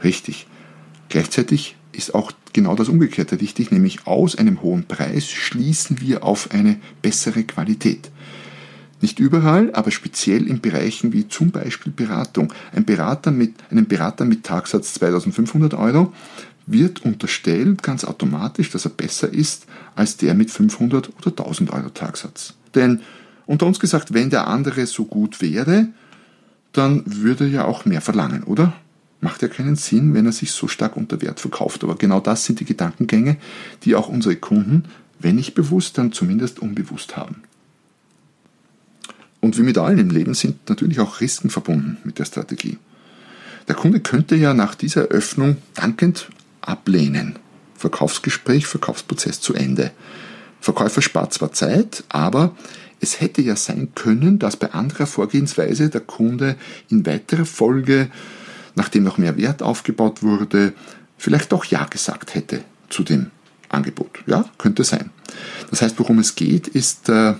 Richtig. 0.03 0.45
Gleichzeitig 1.09 1.75
ist 1.93 2.13
auch 2.13 2.31
genau 2.53 2.75
das 2.75 2.89
Umgekehrte 2.89 3.41
wichtig, 3.41 3.71
nämlich 3.71 4.05
aus 4.05 4.35
einem 4.35 4.61
hohen 4.61 4.83
Preis 4.83 5.29
schließen 5.29 5.99
wir 5.99 6.23
auf 6.23 6.51
eine 6.51 6.77
bessere 7.01 7.43
Qualität. 7.43 8.11
Nicht 9.01 9.19
überall, 9.19 9.73
aber 9.73 9.91
speziell 9.91 10.47
in 10.47 10.61
Bereichen 10.61 11.11
wie 11.11 11.27
zum 11.27 11.51
Beispiel 11.51 11.91
Beratung. 11.91 12.53
Ein 12.73 12.85
Berater 12.85 13.31
mit, 13.31 13.53
einem 13.69 13.87
Berater 13.87 14.25
mit 14.25 14.43
Tagsatz 14.43 14.93
2500 14.95 15.73
Euro 15.73 16.13
wird 16.67 17.05
unterstellt 17.05 17.83
ganz 17.83 18.03
automatisch, 18.03 18.71
dass 18.71 18.85
er 18.85 18.91
besser 18.91 19.31
ist 19.31 19.65
als 19.95 20.17
der 20.17 20.33
mit 20.33 20.51
500 20.51 21.09
oder 21.17 21.27
1000 21.27 21.71
Euro 21.71 21.89
Tagsatz. 21.89 22.53
Denn 22.73 23.01
unter 23.45 23.65
uns 23.65 23.79
gesagt, 23.79 24.13
wenn 24.13 24.29
der 24.29 24.47
andere 24.47 24.85
so 24.87 25.05
gut 25.05 25.41
wäre, 25.41 25.87
dann 26.71 27.03
würde 27.05 27.45
er 27.45 27.49
ja 27.49 27.65
auch 27.65 27.85
mehr 27.85 28.01
verlangen, 28.01 28.43
oder? 28.43 28.73
Macht 29.21 29.41
ja 29.41 29.47
keinen 29.47 29.75
Sinn, 29.75 30.13
wenn 30.13 30.25
er 30.25 30.31
sich 30.31 30.51
so 30.51 30.67
stark 30.67 30.97
unter 30.97 31.21
Wert 31.21 31.39
verkauft. 31.39 31.83
Aber 31.83 31.95
genau 31.95 32.19
das 32.19 32.45
sind 32.45 32.59
die 32.59 32.65
Gedankengänge, 32.65 33.37
die 33.83 33.95
auch 33.95 34.09
unsere 34.09 34.35
Kunden, 34.35 34.85
wenn 35.19 35.35
nicht 35.35 35.53
bewusst, 35.53 35.97
dann 35.97 36.11
zumindest 36.11 36.59
unbewusst 36.59 37.15
haben. 37.15 37.43
Und 39.39 39.57
wie 39.57 39.63
mit 39.63 39.77
allen 39.77 39.99
im 39.99 40.09
Leben 40.09 40.33
sind 40.33 40.69
natürlich 40.69 40.99
auch 40.99 41.21
Risiken 41.21 41.49
verbunden 41.49 41.97
mit 42.03 42.19
der 42.19 42.25
Strategie. 42.25 42.77
Der 43.67 43.75
Kunde 43.75 43.99
könnte 43.99 44.35
ja 44.35 44.53
nach 44.53 44.75
dieser 44.75 45.03
Öffnung 45.03 45.57
dankend 45.75 46.29
ablehnen. 46.67 47.37
Verkaufsgespräch, 47.75 48.67
Verkaufsprozess 48.67 49.41
zu 49.41 49.53
Ende. 49.53 49.91
Verkäufer 50.61 51.01
spart 51.01 51.33
zwar 51.33 51.51
Zeit, 51.51 52.03
aber 52.09 52.55
es 52.99 53.21
hätte 53.21 53.41
ja 53.41 53.55
sein 53.55 53.89
können, 53.93 54.39
dass 54.39 54.57
bei 54.57 54.71
anderer 54.71 55.05
Vorgehensweise 55.05 55.89
der 55.89 56.01
Kunde 56.01 56.55
in 56.89 57.05
weiterer 57.05 57.45
Folge, 57.45 58.09
nachdem 58.75 59.03
noch 59.03 59.17
mehr 59.17 59.37
Wert 59.37 59.61
aufgebaut 59.61 60.23
wurde, 60.23 60.73
vielleicht 61.17 61.51
doch 61.51 61.65
Ja 61.65 61.85
gesagt 61.85 62.33
hätte 62.33 62.61
zu 62.89 63.03
dem 63.03 63.31
Angebot. 63.69 64.23
Ja, 64.25 64.45
könnte 64.57 64.83
sein. 64.83 65.11
Das 65.69 65.81
heißt, 65.81 65.99
worum 65.99 66.19
es 66.19 66.35
geht, 66.35 66.67
ist 66.67 67.09
äh, 67.09 67.35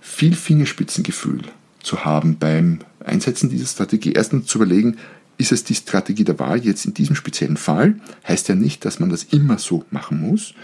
viel 0.00 0.34
Fingerspitzengefühl 0.34 1.42
zu 1.82 2.04
haben 2.04 2.38
beim 2.38 2.80
Einsetzen 3.04 3.50
dieser 3.50 3.66
Strategie. 3.66 4.12
Erstens 4.12 4.46
zu 4.46 4.58
überlegen, 4.58 4.98
ist 5.36 5.52
es 5.52 5.64
die 5.64 5.74
Strategie 5.74 6.24
der 6.24 6.38
Wahl 6.38 6.64
jetzt 6.64 6.84
in 6.84 6.94
diesem 6.94 7.16
speziellen 7.16 7.56
Fall? 7.56 7.96
Heißt 8.26 8.48
ja 8.48 8.54
nicht, 8.54 8.84
dass 8.84 9.00
man 9.00 9.10
das 9.10 9.24
immer 9.24 9.58
so 9.58 9.84
machen 9.90 10.20
muss. 10.20 10.54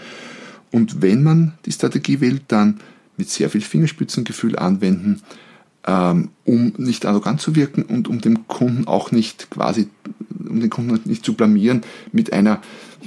Und 0.71 1.01
wenn 1.01 1.23
man 1.23 1.53
die 1.65 1.71
Strategie 1.71 2.21
wählt, 2.21 2.43
dann 2.47 2.79
mit 3.17 3.29
sehr 3.29 3.49
viel 3.49 3.61
Fingerspitzengefühl 3.61 4.57
anwenden, 4.57 5.21
ähm, 5.85 6.29
um 6.45 6.73
nicht 6.77 7.05
arrogant 7.05 7.41
zu 7.41 7.55
wirken 7.55 7.83
und 7.83 8.07
um 8.07 8.21
dem 8.21 8.47
Kunden 8.47 8.87
auch 8.87 9.11
nicht 9.11 9.49
quasi, 9.49 9.89
um 10.39 10.59
den 10.59 10.69
Kunden 10.69 10.99
nicht 11.09 11.25
zu 11.25 11.33
blamieren 11.33 11.81
mit 12.11 12.33
einer, 12.33 12.61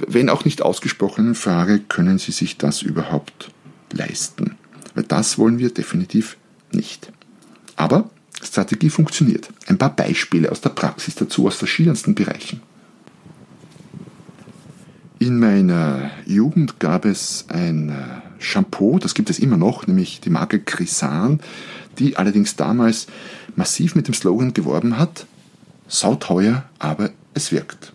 wenn 0.07 0.29
auch 0.29 0.45
nicht 0.45 0.61
ausgesprochenen 0.61 1.35
Frage, 1.35 1.79
können 1.79 2.17
Sie 2.19 2.31
sich 2.31 2.57
das 2.57 2.81
überhaupt 2.81 3.51
leisten? 3.91 4.55
Weil 4.93 5.03
das 5.03 5.37
wollen 5.37 5.57
wir 5.57 5.73
definitiv 5.73 6.37
nicht. 6.71 7.11
Aber 7.75 8.09
Strategie 8.45 8.89
funktioniert. 8.89 9.49
Ein 9.67 9.77
paar 9.77 9.95
Beispiele 9.95 10.51
aus 10.51 10.61
der 10.61 10.69
Praxis 10.69 11.15
dazu 11.15 11.47
aus 11.47 11.55
verschiedensten 11.55 12.15
Bereichen. 12.15 12.61
In 15.19 15.39
meiner 15.39 16.11
Jugend 16.25 16.79
gab 16.79 17.05
es 17.05 17.45
ein 17.47 17.89
äh, 17.89 17.93
Shampoo, 18.37 18.99
das 18.99 19.13
gibt 19.13 19.29
es 19.29 19.39
immer 19.39 19.57
noch, 19.57 19.87
nämlich 19.87 20.19
die 20.19 20.29
Marke 20.29 20.59
Crisan, 20.59 21.39
die 21.97 22.17
allerdings 22.17 22.55
damals 22.55 23.07
massiv 23.55 23.95
mit 23.95 24.07
dem 24.07 24.13
Slogan 24.13 24.53
geworben 24.53 24.97
hat, 24.97 25.25
sauteuer, 25.87 26.65
aber 26.79 27.11
es 27.33 27.51
wirkt. 27.51 27.93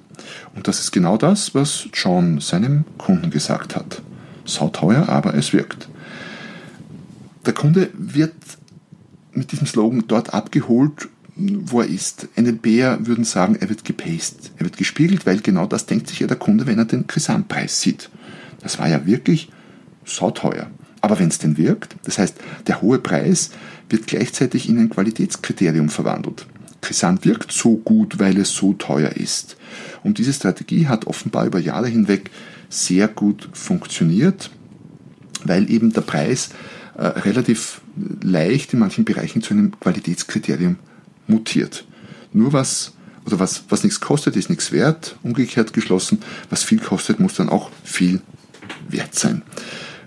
Und 0.55 0.67
das 0.67 0.81
ist 0.81 0.93
genau 0.93 1.17
das, 1.17 1.55
was 1.55 1.89
John 1.93 2.41
seinem 2.41 2.85
Kunden 2.99 3.31
gesagt 3.31 3.77
hat. 3.77 4.03
Sauteuer, 4.45 5.09
aber 5.09 5.35
es 5.35 5.53
wirkt. 5.53 5.89
Der 7.47 7.53
Kunde 7.53 7.91
wird 7.95 8.35
mit 9.33 9.53
diesem 9.53 9.67
Slogan 9.67 10.05
dort 10.07 10.35
abgeholt, 10.35 11.09
wo 11.37 11.81
er 11.81 11.89
ist. 11.89 12.29
NLPer 12.37 13.07
würden 13.07 13.25
sagen, 13.25 13.57
er 13.61 13.69
wird 13.69 13.85
gepaced, 13.85 14.53
er 14.59 14.65
wird 14.65 14.77
gespiegelt, 14.77 15.27
weil 15.27 15.41
genau 15.41 15.67
das 15.67 15.87
denkt 15.87 16.09
sich 16.09 16.21
ja 16.21 16.27
der 16.27 16.37
Kunde, 16.37 16.67
wenn 16.67 16.79
er 16.79 16.85
den 16.85 17.07
Gesamtpreis 17.07 17.81
sieht. 17.81 18.11
Das 18.63 18.79
war 18.79 18.89
ja 18.89 19.07
wirklich 19.07 19.51
sauteuer. 20.05 20.71
Aber 21.01 21.19
wenn 21.19 21.29
es 21.29 21.39
denn 21.39 21.57
wirkt, 21.57 21.97
das 22.05 22.19
heißt, 22.19 22.37
der 22.67 22.83
hohe 22.83 22.99
Preis 22.99 23.51
wird 23.89 24.07
gleichzeitig 24.07 24.69
in 24.69 24.79
ein 24.79 24.91
Qualitätskriterium 24.91 25.89
verwandelt. 25.89 26.47
Crisant 26.83 27.25
wirkt 27.25 27.53
so 27.53 27.77
gut, 27.77 28.19
weil 28.19 28.39
es 28.39 28.55
so 28.55 28.73
teuer 28.75 29.11
ist. 29.13 29.57
Und 30.03 30.19
diese 30.19 30.33
Strategie 30.33 30.87
hat 30.87 31.07
offenbar 31.07 31.47
über 31.47 31.59
Jahre 31.59 31.89
hinweg 31.89 32.31
sehr 32.69 33.09
gut 33.09 33.49
funktioniert, 33.53 34.51
weil 35.45 35.71
eben 35.71 35.93
der 35.93 36.03
Preis 36.03 36.51
äh, 37.01 37.07
relativ 37.21 37.81
leicht 38.21 38.75
in 38.75 38.79
manchen 38.79 39.07
Bereichen 39.07 39.41
zu 39.41 39.55
einem 39.55 39.73
Qualitätskriterium 39.81 40.77
mutiert. 41.27 41.87
Nur 42.35 42.53
was 42.53 42.93
oder 43.25 43.39
was, 43.39 43.65
was 43.71 43.85
nichts 43.85 44.01
kostet, 44.01 44.37
ist 44.37 44.51
nichts 44.51 44.71
wert. 44.71 45.17
Umgekehrt 45.23 45.73
geschlossen, 45.73 46.21
was 46.51 46.63
viel 46.63 46.79
kostet, 46.79 47.19
muss 47.19 47.33
dann 47.33 47.49
auch 47.49 47.71
viel 47.85 48.21
wert 48.87 49.15
sein. 49.15 49.41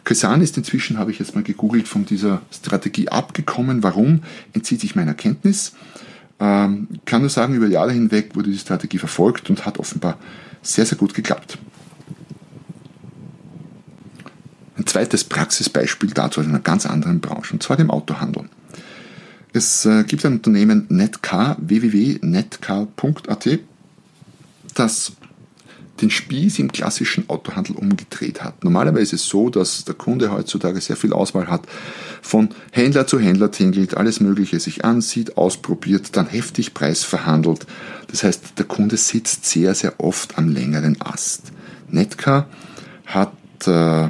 Kresan 0.03 0.41
ist 0.41 0.55
inzwischen, 0.55 0.99
habe 0.99 1.09
ich 1.09 1.17
jetzt 1.17 1.33
mal 1.33 1.43
gegoogelt, 1.43 1.87
von 1.87 2.05
dieser 2.05 2.43
Strategie 2.51 3.09
abgekommen. 3.09 3.81
Warum? 3.81 4.21
Entzieht 4.53 4.81
sich 4.81 4.95
meiner 4.95 5.15
Kenntnis. 5.15 5.73
Ähm, 6.39 6.89
kann 7.05 7.21
nur 7.21 7.31
sagen, 7.31 7.55
über 7.55 7.65
Jahre 7.65 7.91
hinweg 7.91 8.35
wurde 8.35 8.51
die 8.51 8.59
Strategie 8.59 8.99
verfolgt 8.99 9.49
und 9.49 9.65
hat 9.65 9.79
offenbar 9.79 10.19
sehr, 10.61 10.85
sehr 10.85 10.99
gut 10.99 11.15
geklappt. 11.15 11.57
Ein 14.77 14.87
zweites 14.87 15.23
Praxisbeispiel 15.23 16.11
dazu 16.11 16.41
aus 16.41 16.47
einer 16.47 16.59
ganz 16.59 16.85
anderen 16.85 17.19
Branche, 17.19 17.53
und 17.53 17.63
zwar 17.63 17.77
dem 17.77 17.91
Autohandel. 17.91 18.49
Es 19.53 19.85
äh, 19.85 20.03
gibt 20.03 20.25
ein 20.25 20.33
Unternehmen 20.33 20.87
Netcar, 20.89 21.57
www.netcar.at, 21.59 23.49
das 24.73 25.13
den 26.01 26.09
Spieß 26.09 26.59
im 26.59 26.71
klassischen 26.71 27.29
Autohandel 27.29 27.75
umgedreht 27.75 28.43
hat. 28.43 28.63
Normalerweise 28.63 29.15
ist 29.15 29.23
es 29.23 29.27
so, 29.27 29.49
dass 29.49 29.85
der 29.85 29.93
Kunde 29.93 30.31
heutzutage 30.31 30.81
sehr 30.81 30.95
viel 30.95 31.13
Auswahl 31.13 31.47
hat, 31.47 31.67
von 32.21 32.49
Händler 32.71 33.05
zu 33.05 33.19
Händler 33.19 33.51
tingelt, 33.51 33.95
alles 33.95 34.19
Mögliche 34.19 34.59
sich 34.59 34.83
ansieht, 34.83 35.37
ausprobiert, 35.37 36.17
dann 36.17 36.27
heftig 36.27 36.73
Preis 36.73 37.03
verhandelt. 37.03 37.67
Das 38.07 38.23
heißt, 38.23 38.57
der 38.57 38.65
Kunde 38.65 38.97
sitzt 38.97 39.45
sehr, 39.45 39.75
sehr 39.75 39.99
oft 39.99 40.37
am 40.37 40.49
längeren 40.49 40.99
Ast. 40.99 41.51
Netcar 41.89 42.47
hat, 43.05 43.33
äh, 43.67 44.09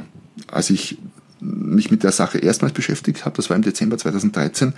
als 0.54 0.70
ich 0.70 0.98
mich 1.40 1.90
mit 1.90 2.02
der 2.02 2.12
Sache 2.12 2.38
erstmals 2.38 2.72
beschäftigt 2.72 3.24
habe, 3.24 3.36
das 3.36 3.50
war 3.50 3.56
im 3.56 3.62
Dezember 3.62 3.98
2013, 3.98 4.72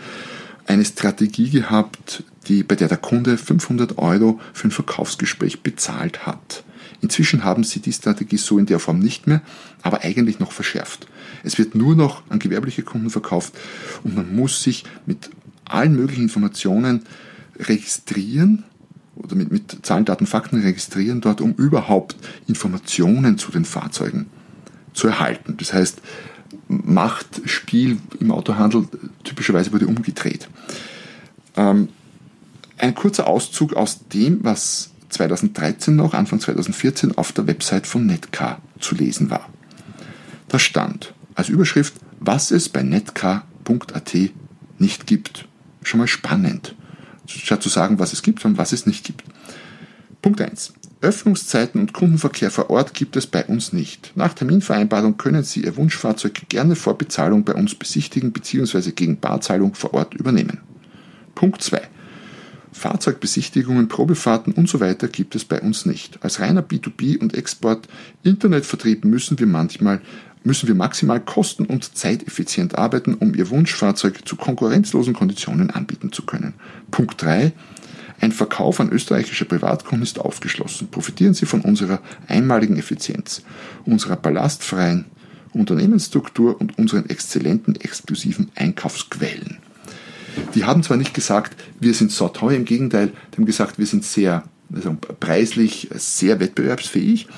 eine 0.66 0.85
Strategie 0.85 1.50
gehabt, 1.50 2.25
die, 2.49 2.62
bei 2.62 2.75
der 2.75 2.88
der 2.88 2.97
Kunde 2.97 3.38
500 3.38 3.99
Euro 3.99 4.40
für 4.52 4.68
ein 4.68 4.73
Verkaufsgespräch 4.73 5.61
bezahlt 5.61 6.26
hat. 6.26 6.64
Inzwischen 7.02 7.45
haben 7.45 7.62
sie 7.62 7.80
die 7.80 7.92
Strategie 7.92 8.38
so 8.38 8.59
in 8.59 8.66
der 8.66 8.78
Form 8.78 8.99
nicht 8.99 9.26
mehr, 9.26 9.42
aber 9.83 10.02
eigentlich 10.02 10.40
noch 10.40 10.52
verschärft. 10.52 11.06
Es 11.45 11.59
wird 11.59 11.75
nur 11.75 11.95
noch 11.95 12.23
an 12.30 12.38
gewerbliche 12.38 12.83
Kunden 12.83 13.11
verkauft 13.11 13.52
und 14.02 14.16
man 14.16 14.35
muss 14.35 14.62
sich 14.62 14.85
mit 15.04 15.30
allen 15.64 15.95
möglichen 15.95 16.23
Informationen 16.23 17.02
registrieren 17.59 18.64
oder 19.14 19.37
mit, 19.37 19.52
mit 19.52 19.78
Zahlen, 19.83 20.04
Daten, 20.04 20.26
Fakten 20.26 20.61
registrieren 20.61 21.21
dort, 21.21 21.40
um 21.40 21.52
überhaupt 21.52 22.16
Informationen 22.49 23.38
zu 23.38 23.52
den 23.52 23.64
Fahrzeugen 23.64 24.26
zu 24.97 25.07
erhalten. 25.07 25.57
Das 25.59 25.73
heißt, 25.73 26.00
Machtspiel 26.69 27.99
im 28.19 28.33
Autohandel 28.33 28.88
typischerweise 29.23 29.73
wurde 29.73 29.87
umgedreht. 29.87 30.49
Ähm, 31.57 31.88
ein 32.79 32.95
kurzer 32.95 33.26
Auszug 33.26 33.75
aus 33.75 34.09
dem, 34.09 34.43
was 34.43 34.91
2013 35.11 35.95
noch, 35.95 36.15
Anfang 36.15 36.41
2014 36.41 37.17
auf 37.17 37.33
der 37.33 37.47
Website 37.47 37.87
von 37.87 38.07
Netcar 38.07 38.61
zu 38.81 38.95
lesen 38.95 39.31
war. 39.31 39.49
Da 40.49 40.59
stand 40.59 41.15
als 41.35 41.49
Überschrift, 41.49 41.95
was 42.19 42.50
es 42.50 42.69
bei 42.69 42.83
netcar.at 42.83 44.15
nicht 44.79 45.07
gibt. 45.07 45.47
Schon 45.83 45.99
mal 45.99 46.09
spannend. 46.09 46.75
Statt 47.26 47.62
zu 47.62 47.69
sagen, 47.69 47.99
was 47.99 48.12
es 48.12 48.23
gibt, 48.23 48.41
sondern 48.41 48.59
was 48.59 48.73
es 48.73 48.87
nicht 48.87 49.05
gibt. 49.05 49.25
Punkt 50.23 50.41
1. 50.41 50.73
Öffnungszeiten 51.03 51.81
und 51.81 51.93
Kundenverkehr 51.93 52.50
vor 52.50 52.71
Ort 52.71 52.95
gibt 52.95 53.17
es 53.17 53.26
bei 53.26 53.45
uns 53.45 53.73
nicht. 53.73 54.12
Nach 54.15 54.33
Terminvereinbarung 54.33 55.17
können 55.19 55.45
Sie 55.45 55.65
Ihr 55.65 55.76
Wunschfahrzeug 55.76 56.49
gerne 56.49 56.75
vor 56.75 56.97
Bezahlung 56.97 57.45
bei 57.45 57.55
uns 57.55 57.75
besichtigen 57.75 58.33
bzw. 58.33 58.93
gegen 58.93 59.19
Barzahlung 59.19 59.75
vor 59.75 59.93
Ort 59.95 60.15
übernehmen. 60.15 60.59
Punkt 61.35 61.62
2. 61.62 61.83
Fahrzeugbesichtigungen, 62.73 63.88
Probefahrten 63.88 64.53
und 64.53 64.69
so 64.69 64.79
gibt 65.12 65.35
es 65.35 65.45
bei 65.45 65.61
uns 65.61 65.87
nicht. 65.87 66.23
Als 66.23 66.41
reiner 66.41 66.62
B2B 66.62 67.19
und 67.19 67.35
Export 67.35 67.88
Internetvertrieb 68.23 69.05
müssen 69.05 69.38
wir 69.38 69.47
manchmal 69.47 70.00
müssen 70.45 70.69
wir 70.69 70.76
maximal 70.76 71.21
kosten- 71.21 71.67
und 71.67 71.97
zeiteffizient 71.97 72.79
arbeiten, 72.79 73.15
um 73.15 73.35
Ihr 73.35 73.50
Wunschfahrzeug 73.50 74.26
zu 74.26 74.37
konkurrenzlosen 74.37 75.12
Konditionen 75.12 75.71
anbieten 75.71 76.12
zu 76.12 76.25
können. 76.25 76.55
Punkt 76.91 77.21
3. 77.21 77.53
Ein 78.20 78.32
Verkauf 78.32 78.80
an 78.80 78.90
österreichische 78.90 79.44
Privatkunden 79.44 80.02
ist 80.02 80.18
ausgeschlossen. 80.18 80.88
Profitieren 80.88 81.35
Sie 81.35 81.46
von 81.46 81.61
unserer 81.61 82.00
einmaligen 82.28 82.78
Effizienz, 82.78 83.42
unserer 83.85 84.16
ballastfreien 84.16 85.04
Unternehmensstruktur 85.52 86.61
und 86.61 86.78
unseren 86.78 87.08
exzellenten 87.08 87.76
exklusiven 87.76 88.50
Einkaufsquellen. 88.54 89.58
Die 90.54 90.64
haben 90.64 90.82
zwar 90.82 90.96
nicht 90.96 91.14
gesagt, 91.14 91.56
wir 91.80 91.94
sind 91.94 92.16
teuer, 92.16 92.56
im 92.56 92.64
Gegenteil, 92.64 93.12
die 93.32 93.37
haben 93.37 93.46
gesagt, 93.46 93.78
wir 93.78 93.87
sind 93.87 94.04
sehr 94.04 94.44
also 94.75 94.96
preislich 95.20 95.88
sehr 95.94 96.40
wettbewerbsfähig, 96.40 97.28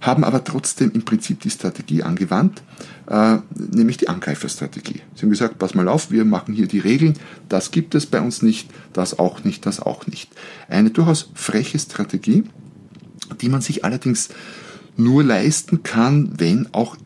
haben 0.00 0.24
aber 0.24 0.44
trotzdem 0.44 0.90
im 0.92 1.04
Prinzip 1.04 1.40
die 1.40 1.50
Strategie 1.50 2.02
angewandt, 2.02 2.62
äh, 3.06 3.38
nämlich 3.54 3.98
die 3.98 4.08
Angreiferstrategie. 4.08 5.02
Sie 5.14 5.22
haben 5.22 5.30
gesagt, 5.30 5.58
pass 5.58 5.74
mal 5.74 5.88
auf, 5.88 6.10
wir 6.10 6.24
machen 6.24 6.54
hier 6.54 6.66
die 6.66 6.78
Regeln, 6.78 7.14
das 7.48 7.70
gibt 7.70 7.94
es 7.94 8.06
bei 8.06 8.20
uns 8.20 8.42
nicht, 8.42 8.70
das 8.92 9.18
auch 9.18 9.44
nicht, 9.44 9.66
das 9.66 9.80
auch 9.80 10.06
nicht. 10.06 10.30
Eine 10.68 10.90
durchaus 10.90 11.30
freche 11.34 11.78
Strategie, 11.78 12.44
die 13.40 13.48
man 13.48 13.60
sich 13.60 13.84
allerdings 13.84 14.30
nur 14.96 15.22
leisten 15.22 15.82
kann, 15.82 16.32
wenn 16.38 16.68
auch 16.72 16.96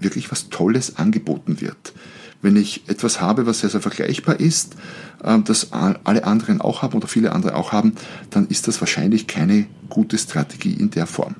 wirklich 0.00 0.30
was 0.30 0.48
Tolles 0.48 0.96
angeboten 0.96 1.60
wird. 1.60 1.92
Wenn 2.40 2.56
ich 2.56 2.88
etwas 2.88 3.20
habe, 3.20 3.46
was 3.46 3.60
sehr, 3.60 3.70
sehr 3.70 3.80
vergleichbar 3.80 4.38
ist, 4.38 4.76
äh, 5.22 5.38
das 5.40 5.72
alle 5.72 6.24
anderen 6.24 6.60
auch 6.60 6.82
haben 6.82 6.94
oder 6.94 7.08
viele 7.08 7.32
andere 7.32 7.56
auch 7.56 7.72
haben, 7.72 7.94
dann 8.30 8.46
ist 8.46 8.68
das 8.68 8.80
wahrscheinlich 8.80 9.26
keine 9.26 9.66
gute 9.88 10.16
Strategie 10.16 10.72
in 10.72 10.90
der 10.90 11.06
Form. 11.06 11.34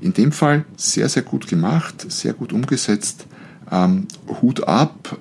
In 0.00 0.12
dem 0.12 0.32
Fall 0.32 0.64
sehr, 0.76 1.08
sehr 1.08 1.22
gut 1.22 1.46
gemacht, 1.46 2.10
sehr 2.10 2.34
gut 2.34 2.52
umgesetzt. 2.52 3.26
Ähm, 3.70 4.06
Hut 4.40 4.66
ab 4.68 5.18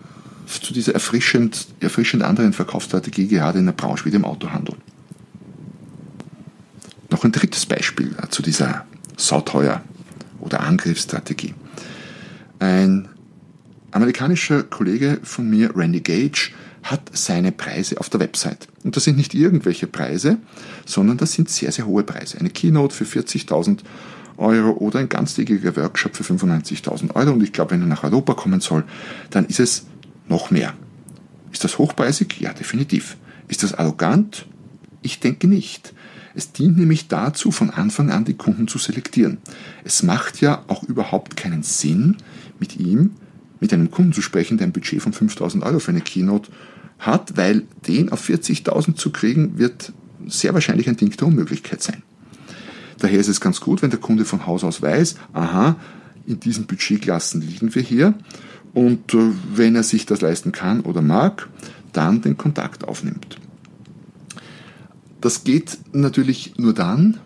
zu 0.48 0.74
dieser 0.74 0.94
erfrischend, 0.94 1.68
erfrischend 1.80 2.24
anderen 2.24 2.54
Verkaufsstrategie, 2.54 3.28
gerade 3.28 3.60
in 3.60 3.66
der 3.66 3.74
Branche 3.74 4.06
wie 4.06 4.12
dem 4.12 4.26
Autohandel. 4.26 4.76
Noch 7.10 7.24
ein 7.24 7.32
drittes 7.32 7.66
Beispiel 7.66 8.16
äh, 8.22 8.28
zu 8.30 8.42
dieser 8.42 8.86
sauteuer 9.18 9.82
oder 10.40 10.62
Angriffsstrategie. 10.62 11.54
Ein 12.60 13.08
amerikanischer 13.92 14.64
Kollege 14.64 15.20
von 15.24 15.50
mir, 15.50 15.76
Randy 15.76 16.02
Gage, 16.02 16.52
hat 16.84 17.10
seine 17.14 17.52
Preise 17.52 18.00
auf 18.00 18.10
der 18.10 18.20
Website. 18.20 18.68
Und 18.84 18.96
das 18.96 19.06
sind 19.06 19.18
nicht 19.18 19.34
irgendwelche 19.34 19.88
Preise, 19.88 20.38
sondern 20.86 21.18
das 21.18 21.34
sind 21.34 21.50
sehr, 21.50 21.72
sehr 21.72 21.88
hohe 21.88 22.04
Preise. 22.04 22.38
Eine 22.38 22.52
Keynote 22.52 22.94
für 22.94 23.06
40.000 23.06 23.80
Euro 24.38 24.72
oder 24.72 25.00
ein 25.00 25.10
ganztägiger 25.10 25.76
Workshop 25.76 26.16
für 26.16 26.24
95.000 26.24 27.16
Euro. 27.16 27.32
Und 27.32 27.44
ich 27.44 27.54
glaube, 27.54 27.72
wenn 27.72 27.82
er 27.82 27.88
nach 27.88 28.04
Europa 28.04 28.34
kommen 28.34 28.62
soll, 28.62 28.84
dann 29.30 29.46
ist 29.46 29.60
es 29.60 29.86
noch 30.28 30.52
mehr. 30.52 30.74
Ist 31.52 31.64
das 31.64 31.78
hochpreisig? 31.78 32.40
Ja, 32.40 32.54
definitiv. 32.54 33.18
Ist 33.48 33.64
das 33.64 33.74
arrogant? 33.74 34.46
Ich 35.02 35.20
denke 35.20 35.48
nicht. 35.48 35.94
Es 36.34 36.52
dient 36.52 36.78
nämlich 36.78 37.08
dazu, 37.08 37.52
von 37.52 37.70
Anfang 37.70 38.12
an 38.12 38.26
die 38.26 38.34
Kunden 38.34 38.68
zu 38.68 38.78
selektieren. 38.78 39.38
Es 39.86 40.04
macht 40.04 40.42
ja 40.42 40.64
auch 40.68 40.84
überhaupt 40.84 41.38
keinen 41.38 41.64
Sinn, 41.64 42.18
mit 42.60 42.78
ihm, 42.78 43.12
mit 43.60 43.72
einem 43.74 43.90
Kunden 43.90 44.14
zu 44.14 44.22
sprechen, 44.22 44.58
der 44.58 44.68
ein 44.68 44.74
Budget 44.74 45.02
von 45.02 45.14
5000 45.14 45.64
Euro 45.64 45.80
für 45.80 45.92
eine 45.92 46.02
Keynote 46.02 46.52
hat, 47.00 47.38
weil 47.38 47.64
den 47.88 48.12
auf 48.12 48.28
40.000 48.28 48.96
zu 48.96 49.12
kriegen, 49.12 49.58
wird 49.58 49.94
sehr 50.28 50.54
wahrscheinlich 50.54 50.90
ein 50.90 50.98
Ding 50.98 51.16
der 51.16 51.28
Unmöglichkeit 51.28 51.82
sein. 51.82 52.04
Daher 53.06 53.20
ist 53.20 53.28
es 53.28 53.40
ganz 53.40 53.62
gut, 53.62 53.84
wenn 53.84 53.92
der 53.92 54.00
Kunde 54.00 54.26
von 54.26 54.48
Haus 54.48 54.64
aus 54.64 54.82
weiß, 54.82 55.14
aha, 55.32 55.76
in 56.26 56.40
diesen 56.40 56.66
Budgetklassen 56.66 57.40
liegen 57.40 57.76
wir 57.76 57.84
hier 57.84 58.16
und 58.74 59.14
äh, 59.14 59.30
wenn 59.54 59.76
er 59.76 59.84
sich 59.84 60.08
das 60.08 60.22
leisten 60.22 60.52
kann 60.52 60.82
oder 60.82 61.04
mag, 61.04 61.48
dann 61.94 62.24
den 62.24 62.36
Kontakt 62.36 62.84
aufnimmt. 62.84 63.38
Das 65.22 65.44
geht 65.44 65.78
natürlich 65.92 66.56
nur 66.58 66.74
dann, 66.74 67.20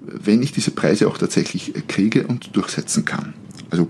wenn 0.00 0.42
ich 0.42 0.50
diese 0.50 0.72
Preise 0.72 1.06
auch 1.06 1.16
tatsächlich 1.16 1.74
kriege 1.86 2.26
und 2.26 2.56
durchsetzen 2.56 3.04
kann. 3.04 3.34
Also 3.70 3.88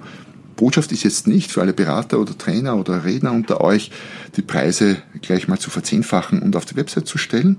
Botschaft 0.57 0.93
ist 0.93 1.05
jetzt 1.05 1.27
nicht 1.27 1.51
für 1.51 1.63
alle 1.63 1.73
Berater 1.73 2.21
oder 2.21 2.37
Trainer 2.37 2.77
oder 2.77 3.07
Redner 3.07 3.33
unter 3.33 3.63
euch, 3.63 3.93
die 4.37 4.43
Preise 4.43 4.99
gleich 5.23 5.49
mal 5.49 5.59
zu 5.59 5.71
verzehnfachen 5.71 6.43
und 6.43 6.55
auf 6.55 6.67
die 6.67 6.77
Website 6.77 7.07
zu 7.07 7.17
stellen. 7.17 7.57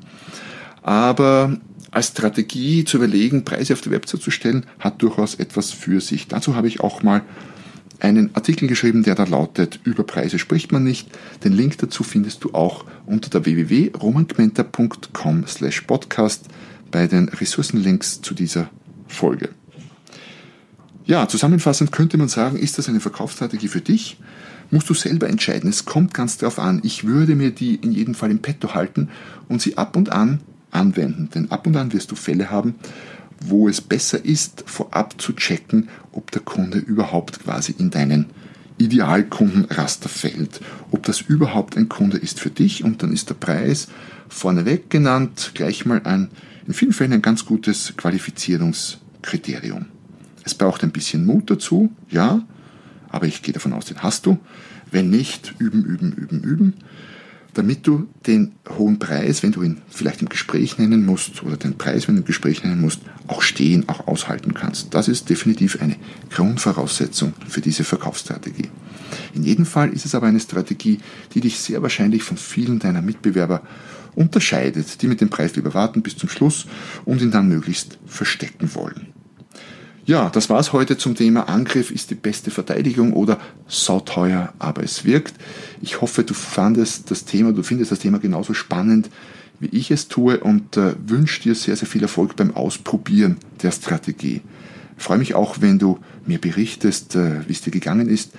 Aber 0.83 1.57
als 1.91 2.07
Strategie 2.07 2.85
zu 2.85 2.97
überlegen, 2.97 3.43
Preise 3.43 3.73
auf 3.73 3.81
die 3.81 3.91
Website 3.91 4.21
zu 4.21 4.31
stellen, 4.31 4.65
hat 4.79 5.01
durchaus 5.01 5.35
etwas 5.35 5.71
für 5.71 5.99
sich. 5.99 6.27
Dazu 6.27 6.55
habe 6.55 6.67
ich 6.67 6.79
auch 6.79 7.03
mal 7.03 7.21
einen 7.99 8.35
Artikel 8.35 8.67
geschrieben, 8.67 9.03
der 9.03 9.15
da 9.15 9.25
lautet, 9.25 9.79
über 9.83 10.03
Preise 10.03 10.39
spricht 10.39 10.71
man 10.71 10.83
nicht. 10.83 11.09
Den 11.43 11.53
Link 11.53 11.77
dazu 11.77 12.03
findest 12.03 12.43
du 12.43 12.53
auch 12.53 12.85
unter 13.05 13.29
der 13.29 13.45
www.romangmenta.com 13.45 15.45
slash 15.47 15.81
podcast 15.81 16.45
bei 16.89 17.07
den 17.07 17.29
Ressourcenlinks 17.29 18.21
zu 18.21 18.33
dieser 18.33 18.69
Folge. 19.07 19.49
Ja, 21.05 21.27
zusammenfassend 21.27 21.91
könnte 21.91 22.17
man 22.17 22.29
sagen, 22.29 22.57
ist 22.57 22.77
das 22.77 22.87
eine 22.87 23.01
Verkaufsstrategie 23.01 23.67
für 23.67 23.81
dich? 23.81 24.17
Musst 24.71 24.89
du 24.89 24.93
selber 24.93 25.27
entscheiden. 25.27 25.69
Es 25.69 25.85
kommt 25.85 26.13
ganz 26.13 26.37
darauf 26.37 26.57
an. 26.57 26.79
Ich 26.83 27.05
würde 27.05 27.35
mir 27.35 27.51
die 27.51 27.75
in 27.75 27.91
jedem 27.91 28.15
Fall 28.15 28.31
im 28.31 28.39
Petto 28.39 28.73
halten 28.73 29.09
und 29.49 29.61
sie 29.61 29.77
ab 29.77 29.97
und 29.97 30.11
an 30.11 30.39
anwenden. 30.71 31.29
Denn 31.33 31.51
ab 31.51 31.67
und 31.67 31.75
an 31.75 31.93
wirst 31.93 32.11
du 32.11 32.15
Fälle 32.15 32.49
haben, 32.49 32.75
wo 33.39 33.67
es 33.67 33.81
besser 33.81 34.23
ist, 34.23 34.63
vorab 34.65 35.19
zu 35.21 35.33
checken, 35.33 35.89
ob 36.11 36.31
der 36.31 36.41
Kunde 36.41 36.77
überhaupt 36.77 37.43
quasi 37.43 37.73
in 37.77 37.89
deinen 37.89 38.27
Idealkundenraster 38.77 40.09
fällt, 40.09 40.61
ob 40.91 41.03
das 41.03 41.21
überhaupt 41.21 41.77
ein 41.77 41.89
Kunde 41.89 42.17
ist 42.17 42.39
für 42.39 42.49
dich 42.49 42.83
und 42.83 43.03
dann 43.03 43.13
ist 43.13 43.29
der 43.29 43.35
Preis 43.35 43.87
vorneweg 44.29 44.89
genannt 44.89 45.51
gleich 45.53 45.85
mal 45.85 46.01
ein, 46.03 46.29
in 46.67 46.73
vielen 46.73 46.93
Fällen 46.93 47.13
ein 47.13 47.21
ganz 47.21 47.45
gutes 47.45 47.93
Qualifizierungskriterium. 47.97 49.87
Es 50.43 50.55
braucht 50.55 50.83
ein 50.83 50.91
bisschen 50.91 51.25
Mut 51.25 51.49
dazu, 51.51 51.91
ja, 52.09 52.41
aber 53.09 53.27
ich 53.27 53.41
gehe 53.41 53.53
davon 53.53 53.73
aus, 53.73 53.85
den 53.85 54.01
hast 54.01 54.25
du. 54.25 54.39
Wenn 54.89 55.09
nicht, 55.09 55.53
üben, 55.59 55.85
üben, 55.85 56.11
üben, 56.13 56.41
üben 56.41 56.73
damit 57.53 57.85
du 57.85 58.07
den 58.25 58.53
hohen 58.77 58.99
Preis, 58.99 59.43
wenn 59.43 59.51
du 59.51 59.61
ihn 59.61 59.81
vielleicht 59.89 60.21
im 60.21 60.29
Gespräch 60.29 60.77
nennen 60.77 61.05
musst, 61.05 61.43
oder 61.43 61.57
den 61.57 61.77
Preis, 61.77 62.07
wenn 62.07 62.15
du 62.15 62.21
im 62.21 62.27
Gespräch 62.27 62.63
nennen 62.63 62.81
musst, 62.81 63.01
auch 63.27 63.41
stehen, 63.41 63.87
auch 63.89 64.07
aushalten 64.07 64.53
kannst. 64.53 64.93
Das 64.93 65.07
ist 65.07 65.29
definitiv 65.29 65.81
eine 65.81 65.95
Grundvoraussetzung 66.29 67.33
für 67.47 67.61
diese 67.61 67.83
Verkaufsstrategie. 67.83 68.69
In 69.33 69.43
jedem 69.43 69.65
Fall 69.65 69.89
ist 69.89 70.05
es 70.05 70.15
aber 70.15 70.27
eine 70.27 70.39
Strategie, 70.39 70.99
die 71.33 71.41
dich 71.41 71.59
sehr 71.59 71.81
wahrscheinlich 71.81 72.23
von 72.23 72.37
vielen 72.37 72.79
deiner 72.79 73.01
Mitbewerber 73.01 73.61
unterscheidet, 74.15 75.01
die 75.01 75.07
mit 75.07 75.21
dem 75.21 75.29
Preis 75.29 75.55
lieber 75.55 75.73
warten 75.73 76.01
bis 76.01 76.17
zum 76.17 76.29
Schluss 76.29 76.65
und 77.05 77.21
ihn 77.21 77.31
dann 77.31 77.47
möglichst 77.47 77.97
verstecken 78.05 78.73
wollen. 78.75 79.07
Ja, 80.05 80.31
das 80.31 80.49
war's 80.49 80.73
heute 80.73 80.97
zum 80.97 81.13
Thema 81.13 81.47
Angriff 81.47 81.91
ist 81.91 82.09
die 82.09 82.15
beste 82.15 82.49
Verteidigung 82.49 83.13
oder 83.13 83.39
sauteuer, 83.67 84.51
aber 84.57 84.83
es 84.83 85.05
wirkt. 85.05 85.35
Ich 85.79 86.01
hoffe, 86.01 86.23
du 86.23 86.33
fandest 86.33 87.11
das 87.11 87.25
Thema, 87.25 87.53
du 87.53 87.61
findest 87.61 87.91
das 87.91 87.99
Thema 87.99 88.17
genauso 88.17 88.55
spannend, 88.55 89.11
wie 89.59 89.67
ich 89.67 89.91
es 89.91 90.07
tue 90.07 90.39
und 90.39 90.75
äh, 90.75 90.95
wünsche 91.05 91.43
dir 91.43 91.53
sehr, 91.53 91.75
sehr 91.75 91.87
viel 91.87 92.01
Erfolg 92.01 92.35
beim 92.35 92.55
Ausprobieren 92.55 93.37
der 93.61 93.69
Strategie. 93.69 94.41
Ich 94.97 95.03
freue 95.03 95.19
mich 95.19 95.35
auch, 95.35 95.61
wenn 95.61 95.77
du 95.77 95.99
mir 96.25 96.41
berichtest, 96.41 97.15
äh, 97.15 97.47
wie 97.47 97.53
es 97.53 97.61
dir 97.61 97.71
gegangen 97.71 98.09
ist. 98.09 98.31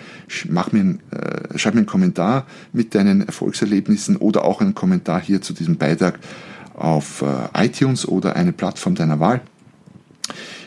Mach 0.48 0.72
mir 0.72 0.98
äh, 1.12 1.58
schreib 1.58 1.74
mir 1.74 1.80
einen 1.80 1.86
Kommentar 1.86 2.44
mit 2.72 2.92
deinen 2.96 3.20
Erfolgserlebnissen 3.24 4.16
oder 4.16 4.44
auch 4.44 4.60
einen 4.60 4.74
Kommentar 4.74 5.20
hier 5.20 5.40
zu 5.40 5.52
diesem 5.52 5.76
Beitrag 5.76 6.18
auf 6.74 7.22
äh, 7.22 7.66
iTunes 7.66 8.06
oder 8.06 8.34
eine 8.34 8.52
Plattform 8.52 8.96
deiner 8.96 9.20
Wahl. 9.20 9.42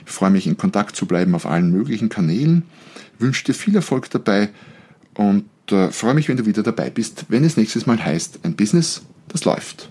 Ich 0.05 0.11
freue 0.11 0.29
mich, 0.29 0.47
in 0.47 0.57
Kontakt 0.57 0.95
zu 0.95 1.05
bleiben 1.05 1.35
auf 1.35 1.45
allen 1.45 1.71
möglichen 1.71 2.09
Kanälen. 2.09 2.63
Wünsche 3.19 3.43
dir 3.45 3.53
viel 3.53 3.75
Erfolg 3.75 4.09
dabei 4.09 4.49
und 5.15 5.45
äh, 5.71 5.91
freue 5.91 6.13
mich, 6.13 6.29
wenn 6.29 6.37
du 6.37 6.45
wieder 6.45 6.63
dabei 6.63 6.89
bist, 6.89 7.25
wenn 7.29 7.43
es 7.43 7.57
nächstes 7.57 7.85
Mal 7.85 8.03
heißt, 8.03 8.39
ein 8.43 8.55
Business, 8.55 9.01
das 9.29 9.45
läuft. 9.45 9.89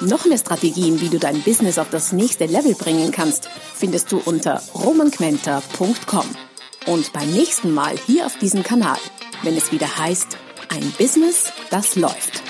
Noch 0.00 0.24
mehr 0.26 0.38
Strategien, 0.38 1.00
wie 1.00 1.08
du 1.08 1.18
dein 1.18 1.42
Business 1.42 1.78
auf 1.78 1.90
das 1.90 2.12
nächste 2.12 2.46
Level 2.46 2.74
bringen 2.74 3.10
kannst, 3.10 3.48
findest 3.74 4.12
du 4.12 4.18
unter 4.18 4.62
romanquenter.com. 4.74 6.26
Und 6.86 7.12
beim 7.12 7.30
nächsten 7.32 7.74
Mal 7.74 7.96
hier 8.06 8.26
auf 8.26 8.38
diesem 8.38 8.62
Kanal, 8.62 8.98
wenn 9.42 9.56
es 9.56 9.72
wieder 9.72 9.98
heißt, 9.98 10.38
ein 10.68 10.92
Business, 10.98 11.52
das 11.70 11.96
läuft. 11.96 12.47